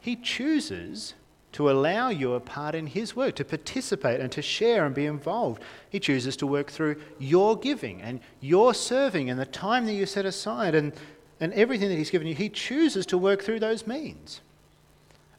He 0.00 0.16
chooses 0.16 1.14
to 1.52 1.70
allow 1.70 2.08
you 2.08 2.34
a 2.34 2.40
part 2.40 2.74
in 2.74 2.86
His 2.86 3.16
work, 3.16 3.34
to 3.36 3.44
participate 3.44 4.20
and 4.20 4.30
to 4.32 4.42
share 4.42 4.84
and 4.84 4.94
be 4.94 5.06
involved. 5.06 5.62
He 5.88 5.98
chooses 5.98 6.36
to 6.36 6.46
work 6.46 6.70
through 6.70 6.96
your 7.18 7.56
giving 7.56 8.02
and 8.02 8.20
your 8.40 8.74
serving 8.74 9.30
and 9.30 9.40
the 9.40 9.46
time 9.46 9.86
that 9.86 9.94
you 9.94 10.06
set 10.06 10.26
aside 10.26 10.74
and, 10.74 10.92
and 11.40 11.52
everything 11.54 11.88
that 11.88 11.96
He's 11.96 12.10
given 12.10 12.28
you. 12.28 12.34
He 12.34 12.48
chooses 12.48 13.06
to 13.06 13.18
work 13.18 13.42
through 13.42 13.60
those 13.60 13.86
means. 13.86 14.40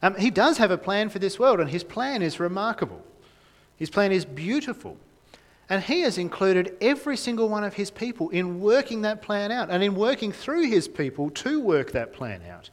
Um, 0.02 0.14
he 0.16 0.30
does 0.30 0.58
have 0.58 0.70
a 0.70 0.78
plan 0.78 1.10
for 1.10 1.18
this 1.18 1.38
world, 1.38 1.60
and 1.60 1.70
His 1.70 1.84
plan 1.84 2.22
is 2.22 2.40
remarkable. 2.40 3.04
His 3.76 3.90
plan 3.90 4.12
is 4.12 4.24
beautiful. 4.24 4.96
And 5.70 5.82
He 5.82 6.00
has 6.00 6.18
included 6.18 6.76
every 6.80 7.16
single 7.16 7.48
one 7.48 7.64
of 7.64 7.74
His 7.74 7.90
people 7.90 8.28
in 8.30 8.60
working 8.60 9.02
that 9.02 9.22
plan 9.22 9.50
out 9.50 9.70
and 9.70 9.82
in 9.82 9.94
working 9.94 10.32
through 10.32 10.68
His 10.68 10.88
people 10.88 11.30
to 11.30 11.60
work 11.60 11.92
that 11.92 12.12
plan 12.12 12.42
out. 12.50 12.68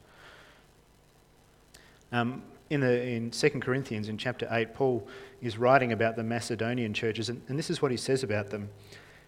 Um, 2.11 2.41
in, 2.69 2.81
the, 2.81 3.01
in 3.01 3.31
2 3.31 3.49
Corinthians, 3.61 4.09
in 4.09 4.17
chapter 4.17 4.47
8, 4.51 4.73
Paul 4.73 5.07
is 5.41 5.57
writing 5.57 5.91
about 5.91 6.15
the 6.15 6.23
Macedonian 6.23 6.93
churches, 6.93 7.29
and, 7.29 7.41
and 7.47 7.57
this 7.57 7.69
is 7.69 7.81
what 7.81 7.91
he 7.91 7.97
says 7.97 8.23
about 8.23 8.49
them. 8.49 8.69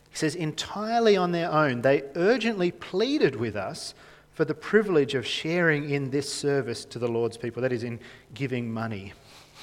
He 0.10 0.18
says, 0.18 0.36
entirely 0.36 1.16
on 1.16 1.32
their 1.32 1.52
own, 1.52 1.82
they 1.82 2.04
urgently 2.16 2.72
pleaded 2.72 3.36
with 3.36 3.56
us 3.56 3.94
for 4.34 4.46
the 4.46 4.56
privilege 4.56 5.16
of 5.16 5.28
sharing 5.28 5.90
in 5.90 6.10
this 6.10 6.32
service 6.32 6.86
to 6.86 7.00
the 7.00 7.08
Lord's 7.08 7.38
people, 7.38 7.62
that 7.62 7.72
is, 7.72 7.84
in 7.84 8.00
giving 8.34 8.72
money. 8.72 9.14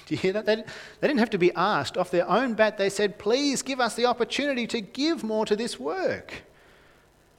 Do 0.07 0.15
you 0.15 0.19
hear 0.19 0.33
that? 0.33 0.47
They, 0.47 0.57
they 0.57 1.09
didn't 1.09 1.19
have 1.19 1.31
to 1.31 1.39
be 1.39 1.53
asked. 1.55 1.99
Off 1.99 2.11
their 2.11 2.29
own 2.29 2.55
bat, 2.55 2.79
they 2.79 2.89
said, 2.89 3.19
Please 3.19 3.63
give 3.63 3.81
us 3.81 3.95
the 3.95 4.07
opportunity 4.07 4.67
to 4.69 4.81
give 4.81 5.23
more 5.23 5.45
to 5.45 5.57
this 5.57 5.79
work. 5.79 6.43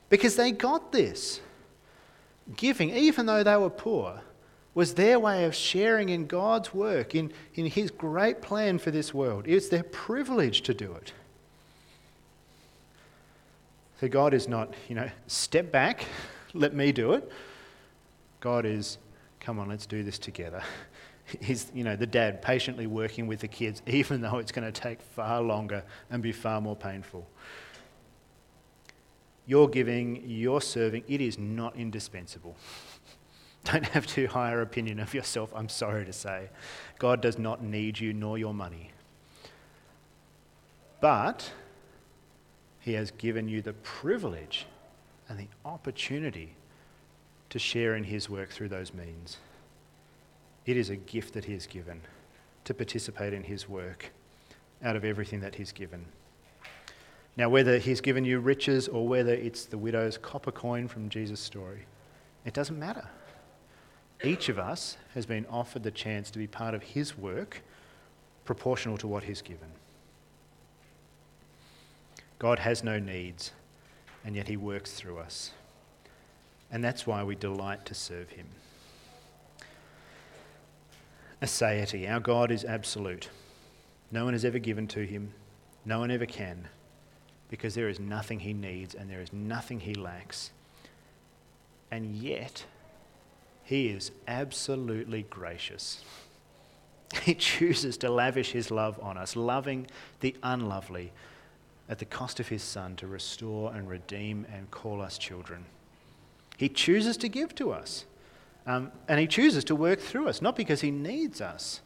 Because 0.10 0.36
they 0.36 0.52
got 0.52 0.92
this. 0.92 1.42
Giving, 2.56 2.92
even 2.92 3.26
though 3.26 3.44
they 3.44 3.58
were 3.58 3.70
poor, 3.70 4.22
was 4.74 4.94
their 4.94 5.20
way 5.20 5.44
of 5.44 5.56
sharing 5.56 6.10
in 6.10 6.28
God's 6.28 6.74
work, 6.74 7.16
in, 7.16 7.34
in 7.56 7.66
His 7.66 7.90
great 7.90 8.42
plan 8.42 8.78
for 8.78 8.92
this 8.92 9.14
world. 9.14 9.46
It's 9.48 9.70
their 9.70 9.84
privilege 9.84 10.62
to 10.62 10.74
do 10.74 10.94
it. 10.94 11.14
So 14.00 14.08
God 14.08 14.34
is 14.34 14.48
not, 14.48 14.74
you 14.88 14.96
know, 14.96 15.10
step 15.26 15.72
back, 15.72 16.06
let 16.54 16.74
me 16.74 16.92
do 16.92 17.14
it. 17.14 17.30
God 18.40 18.66
is, 18.66 19.00
come 19.40 19.58
on, 19.58 19.68
let's 19.68 19.88
do 19.88 20.04
this 20.04 20.20
together. 20.20 20.62
He's, 21.42 21.72
you 21.74 21.84
know, 21.84 21.96
the 21.96 22.08
dad 22.08 22.42
patiently 22.42 22.88
working 22.88 23.28
with 23.28 23.42
the 23.42 23.48
kids, 23.48 23.82
even 23.88 24.22
though 24.22 24.38
it's 24.38 24.52
going 24.52 24.72
to 24.72 24.82
take 24.82 25.02
far 25.02 25.42
longer 25.42 25.84
and 26.10 26.24
be 26.24 26.32
far 26.32 26.62
more 26.62 26.76
painful. 26.76 27.28
Your 29.46 29.70
giving, 29.70 30.24
your 30.30 30.62
serving, 30.62 31.04
it 31.08 31.22
is 31.22 31.38
not 31.38 31.76
indispensable. 31.76 32.56
Don't 33.64 33.86
have 33.88 34.08
too 34.08 34.28
high 34.28 34.54
an 34.54 34.60
opinion 34.60 35.00
of 35.00 35.14
yourself, 35.14 35.52
I'm 35.56 35.70
sorry 35.70 36.06
to 36.06 36.14
say. 36.14 36.50
God 37.00 37.22
does 37.22 37.38
not 37.38 37.62
need 37.62 38.00
you 38.00 38.14
nor 38.14 38.38
your 38.38 38.54
money. 38.54 38.92
But 41.02 41.52
He 42.80 42.94
has 42.94 43.12
given 43.12 43.48
you 43.50 43.62
the 43.62 43.74
privilege 43.74 44.66
and 45.28 45.38
the 45.38 45.48
opportunity 45.66 46.56
to 47.50 47.60
share 47.60 47.96
in 47.96 48.06
His 48.06 48.30
work 48.30 48.50
through 48.50 48.70
those 48.70 48.94
means. 48.94 49.38
It 50.68 50.76
is 50.76 50.90
a 50.90 50.98
gift 50.98 51.34
that 51.34 51.46
He 51.46 51.54
has 51.54 51.66
given 51.66 52.02
to 52.66 52.74
participate 52.74 53.34
in 53.34 53.44
His 53.44 53.68
work 53.70 54.12
out 54.84 54.98
of 54.98 55.06
everything 55.06 55.40
that 55.40 55.56
He's 55.56 55.72
given. 55.72 56.06
Now, 57.38 57.48
whether 57.48 57.78
He's 57.78 58.02
given 58.02 58.26
you 58.26 58.40
riches 58.40 58.90
or 58.90 59.08
whether 59.08 59.34
it's 59.34 59.66
the 59.66 59.78
widow's 59.78 60.18
copper 60.18 60.52
coin 60.52 60.90
from 60.90 61.10
Jesus' 61.10 61.40
story, 61.40 61.86
it 62.46 62.54
doesn't 62.54 62.78
matter. 62.78 63.08
Each 64.24 64.50
of 64.50 64.60
us 64.60 64.98
has 65.14 65.26
been 65.26 65.46
offered 65.50 65.84
the 65.84 65.92
chance 65.92 66.30
to 66.32 66.40
be 66.40 66.48
part 66.48 66.74
of 66.74 66.84
His 66.84 67.18
work 67.18 67.62
proportional 68.44 68.98
to 68.98 69.08
what 69.08 69.24
He's 69.24 69.42
given. 69.42 69.70
God 72.40 72.60
has 72.60 72.84
no 72.84 73.00
needs, 73.00 73.54
and 74.26 74.36
yet 74.36 74.50
He 74.50 74.58
works 74.58 74.92
through 74.92 75.20
us. 75.20 75.52
And 76.70 76.84
that's 76.84 77.08
why 77.08 77.24
we 77.24 77.36
delight 77.36 77.86
to 77.86 77.94
serve 77.94 78.32
Him 78.32 78.48
aseity. 81.42 82.10
Our 82.10 82.20
God 82.20 82.52
is 82.52 82.66
absolute. 82.66 83.30
No 84.12 84.26
one 84.26 84.34
has 84.34 84.46
ever 84.46 84.60
given 84.60 84.88
to 84.88 85.06
him, 85.06 85.34
no 85.86 86.00
one 86.00 86.12
ever 86.12 86.26
can, 86.26 86.68
because 87.50 87.76
there 87.76 87.90
is 87.90 88.00
nothing 88.00 88.40
he 88.40 88.54
needs 88.54 88.96
and 88.96 89.10
there 89.10 89.22
is 89.22 89.34
nothing 89.34 89.82
he 89.82 89.94
lacks. 89.94 90.52
And 91.92 92.16
yet, 92.16 92.66
he 93.64 93.90
is 93.90 94.12
absolutely 94.28 95.24
gracious. 95.24 96.04
He 97.24 97.36
chooses 97.36 97.96
to 97.98 98.12
lavish 98.12 98.52
his 98.52 98.70
love 98.70 99.00
on 99.02 99.18
us, 99.18 99.38
loving 99.38 99.88
the 100.20 100.36
unlovely 100.44 101.14
at 101.88 102.00
the 102.00 102.06
cost 102.06 102.42
of 102.42 102.50
his 102.50 102.62
Son 102.62 102.98
to 102.98 103.08
restore 103.08 103.74
and 103.74 103.90
redeem 103.90 104.46
and 104.54 104.70
call 104.72 105.02
us 105.02 105.18
children. 105.18 105.66
He 106.58 106.68
chooses 106.68 107.16
to 107.18 107.30
give 107.30 107.56
to 107.56 107.72
us 107.72 108.04
Um, 108.68 108.92
and 109.08 109.20
He 109.20 109.26
chooses 109.28 109.64
to 109.64 109.76
work 109.76 110.00
through 110.00 110.28
us, 110.28 110.42
not 110.42 110.56
because 110.56 110.82
He 110.82 110.92
needs 110.92 111.42
us, 111.42 111.82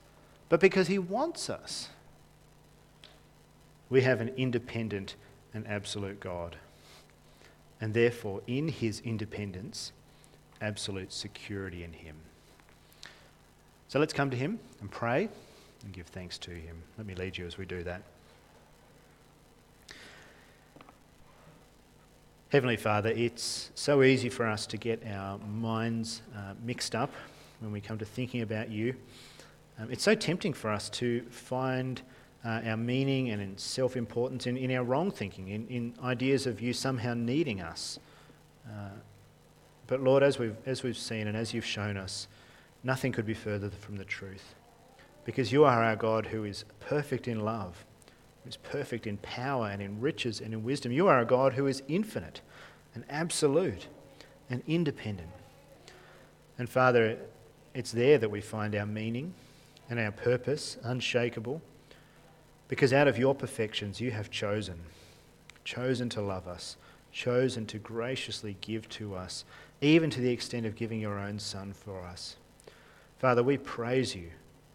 but 0.49 0.59
because 0.59 0.87
He 0.87 0.97
wants 0.97 1.49
us. 1.49 1.89
We 3.89 4.01
have 4.01 4.19
an 4.19 4.29
independent 4.35 5.15
and 5.53 5.67
absolute 5.67 6.19
God. 6.19 6.57
And 7.79 7.93
therefore, 7.93 8.41
in 8.47 8.67
His 8.67 8.99
independence, 9.01 9.91
absolute 10.59 11.13
security 11.13 11.83
in 11.83 11.93
Him. 11.93 12.15
So 13.87 13.99
let's 13.99 14.13
come 14.13 14.31
to 14.31 14.37
Him 14.37 14.59
and 14.79 14.89
pray 14.89 15.29
and 15.83 15.93
give 15.93 16.07
thanks 16.07 16.37
to 16.39 16.51
Him. 16.51 16.81
Let 16.97 17.05
me 17.05 17.13
lead 17.13 17.37
you 17.37 17.45
as 17.45 17.57
we 17.57 17.65
do 17.65 17.83
that. 17.83 18.01
Heavenly 22.51 22.75
Father, 22.75 23.11
it's 23.15 23.71
so 23.75 24.03
easy 24.03 24.27
for 24.27 24.45
us 24.45 24.67
to 24.67 24.75
get 24.75 25.01
our 25.07 25.37
minds 25.37 26.21
uh, 26.35 26.53
mixed 26.61 26.95
up 26.95 27.09
when 27.61 27.71
we 27.71 27.79
come 27.79 27.97
to 27.97 28.03
thinking 28.03 28.41
about 28.41 28.69
you. 28.69 28.93
Um, 29.79 29.87
it's 29.89 30.03
so 30.03 30.15
tempting 30.15 30.51
for 30.51 30.69
us 30.69 30.89
to 30.89 31.21
find 31.29 32.01
uh, 32.43 32.59
our 32.65 32.75
meaning 32.75 33.29
and 33.29 33.57
self 33.57 33.95
importance 33.95 34.47
in, 34.47 34.57
in 34.57 34.69
our 34.75 34.83
wrong 34.83 35.11
thinking, 35.11 35.47
in, 35.47 35.65
in 35.69 35.93
ideas 36.03 36.45
of 36.45 36.59
you 36.59 36.73
somehow 36.73 37.13
needing 37.13 37.61
us. 37.61 37.99
Uh, 38.67 38.89
but 39.87 40.01
Lord, 40.01 40.21
as 40.21 40.37
we've, 40.37 40.57
as 40.65 40.83
we've 40.83 40.97
seen 40.97 41.27
and 41.27 41.37
as 41.37 41.53
you've 41.53 41.63
shown 41.63 41.95
us, 41.95 42.27
nothing 42.83 43.13
could 43.13 43.25
be 43.25 43.33
further 43.33 43.69
from 43.69 43.95
the 43.95 44.03
truth. 44.03 44.55
Because 45.23 45.53
you 45.53 45.63
are 45.63 45.81
our 45.81 45.95
God 45.95 46.25
who 46.25 46.43
is 46.43 46.65
perfect 46.81 47.29
in 47.29 47.39
love 47.39 47.85
who's 48.43 48.57
perfect 48.57 49.07
in 49.07 49.17
power 49.17 49.69
and 49.69 49.81
in 49.81 50.01
riches 50.01 50.41
and 50.41 50.53
in 50.53 50.63
wisdom. 50.63 50.91
You 50.91 51.07
are 51.07 51.19
a 51.19 51.25
God 51.25 51.53
who 51.53 51.67
is 51.67 51.83
infinite 51.87 52.41
and 52.93 53.03
absolute 53.09 53.87
and 54.49 54.63
independent. 54.67 55.29
And 56.57 56.69
Father, 56.69 57.17
it's 57.73 57.91
there 57.91 58.17
that 58.17 58.29
we 58.31 58.41
find 58.41 58.75
our 58.75 58.85
meaning 58.85 59.33
and 59.89 59.99
our 59.99 60.11
purpose 60.11 60.77
unshakable 60.83 61.61
because 62.67 62.93
out 62.93 63.07
of 63.07 63.17
your 63.17 63.35
perfections 63.35 63.99
you 63.99 64.11
have 64.11 64.31
chosen, 64.31 64.79
chosen 65.63 66.09
to 66.09 66.21
love 66.21 66.47
us, 66.47 66.77
chosen 67.11 67.65
to 67.65 67.77
graciously 67.77 68.55
give 68.61 68.87
to 68.89 69.15
us, 69.15 69.43
even 69.81 70.09
to 70.09 70.21
the 70.21 70.31
extent 70.31 70.65
of 70.65 70.75
giving 70.75 71.01
your 71.01 71.19
own 71.19 71.37
Son 71.37 71.73
for 71.73 72.01
us. 72.01 72.37
Father, 73.19 73.43
we 73.43 73.57
praise 73.57 74.15
you 74.15 74.31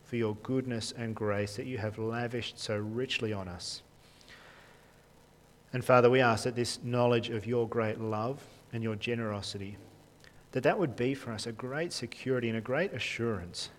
for 0.07 0.17
your 0.17 0.37
goodness 0.37 0.95
and 0.97 1.15
grace 1.15 1.57
that 1.57 1.67
you 1.67 1.79
have 1.79 1.99
lavished 1.99 2.59
so 2.59 2.77
richly 2.79 3.33
on 3.33 3.49
us. 3.49 3.83
And 5.73 5.85
Father, 5.85 6.09
we 6.09 6.21
ask 6.21 6.45
that 6.45 6.55
this 6.55 6.79
knowledge 6.83 7.29
of 7.29 7.45
your 7.45 7.69
great 7.69 8.01
love 8.01 8.41
and 8.73 8.83
your 8.83 8.95
generosity, 8.95 9.77
that 10.53 10.63
that 10.63 10.79
would 10.79 10.97
be 10.97 11.13
for 11.15 11.33
us 11.33 11.47
a 11.47 11.53
great 11.53 11.93
security 11.93 12.49
and 12.49 12.57
a 12.57 12.63
great 12.63 12.93
assurance. 12.93 13.71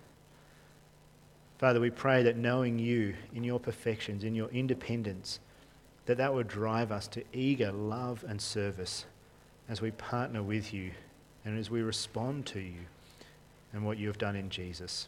Father, 1.58 1.80
we 1.80 1.90
pray 1.90 2.22
that 2.24 2.38
knowing 2.38 2.78
you 2.78 3.16
in 3.34 3.44
your 3.44 3.60
perfections, 3.60 4.24
in 4.24 4.36
your 4.36 4.50
independence, 4.50 5.40
that 6.06 6.18
that 6.18 6.34
would 6.34 6.48
drive 6.48 6.92
us 6.92 7.08
to 7.08 7.24
eager 7.34 7.72
love 7.72 8.24
and 8.28 8.40
service 8.40 9.06
as 9.70 9.82
we 9.82 9.92
partner 9.92 10.44
with 10.44 10.74
you 10.74 10.92
and 11.46 11.58
as 11.58 11.70
we 11.70 11.82
respond 11.82 12.46
to 12.46 12.60
you 12.60 12.80
and 13.74 13.86
what 13.86 13.98
you 13.98 14.08
have 14.08 14.18
done 14.18 14.36
in 14.36 14.50
Jesus. 14.50 15.08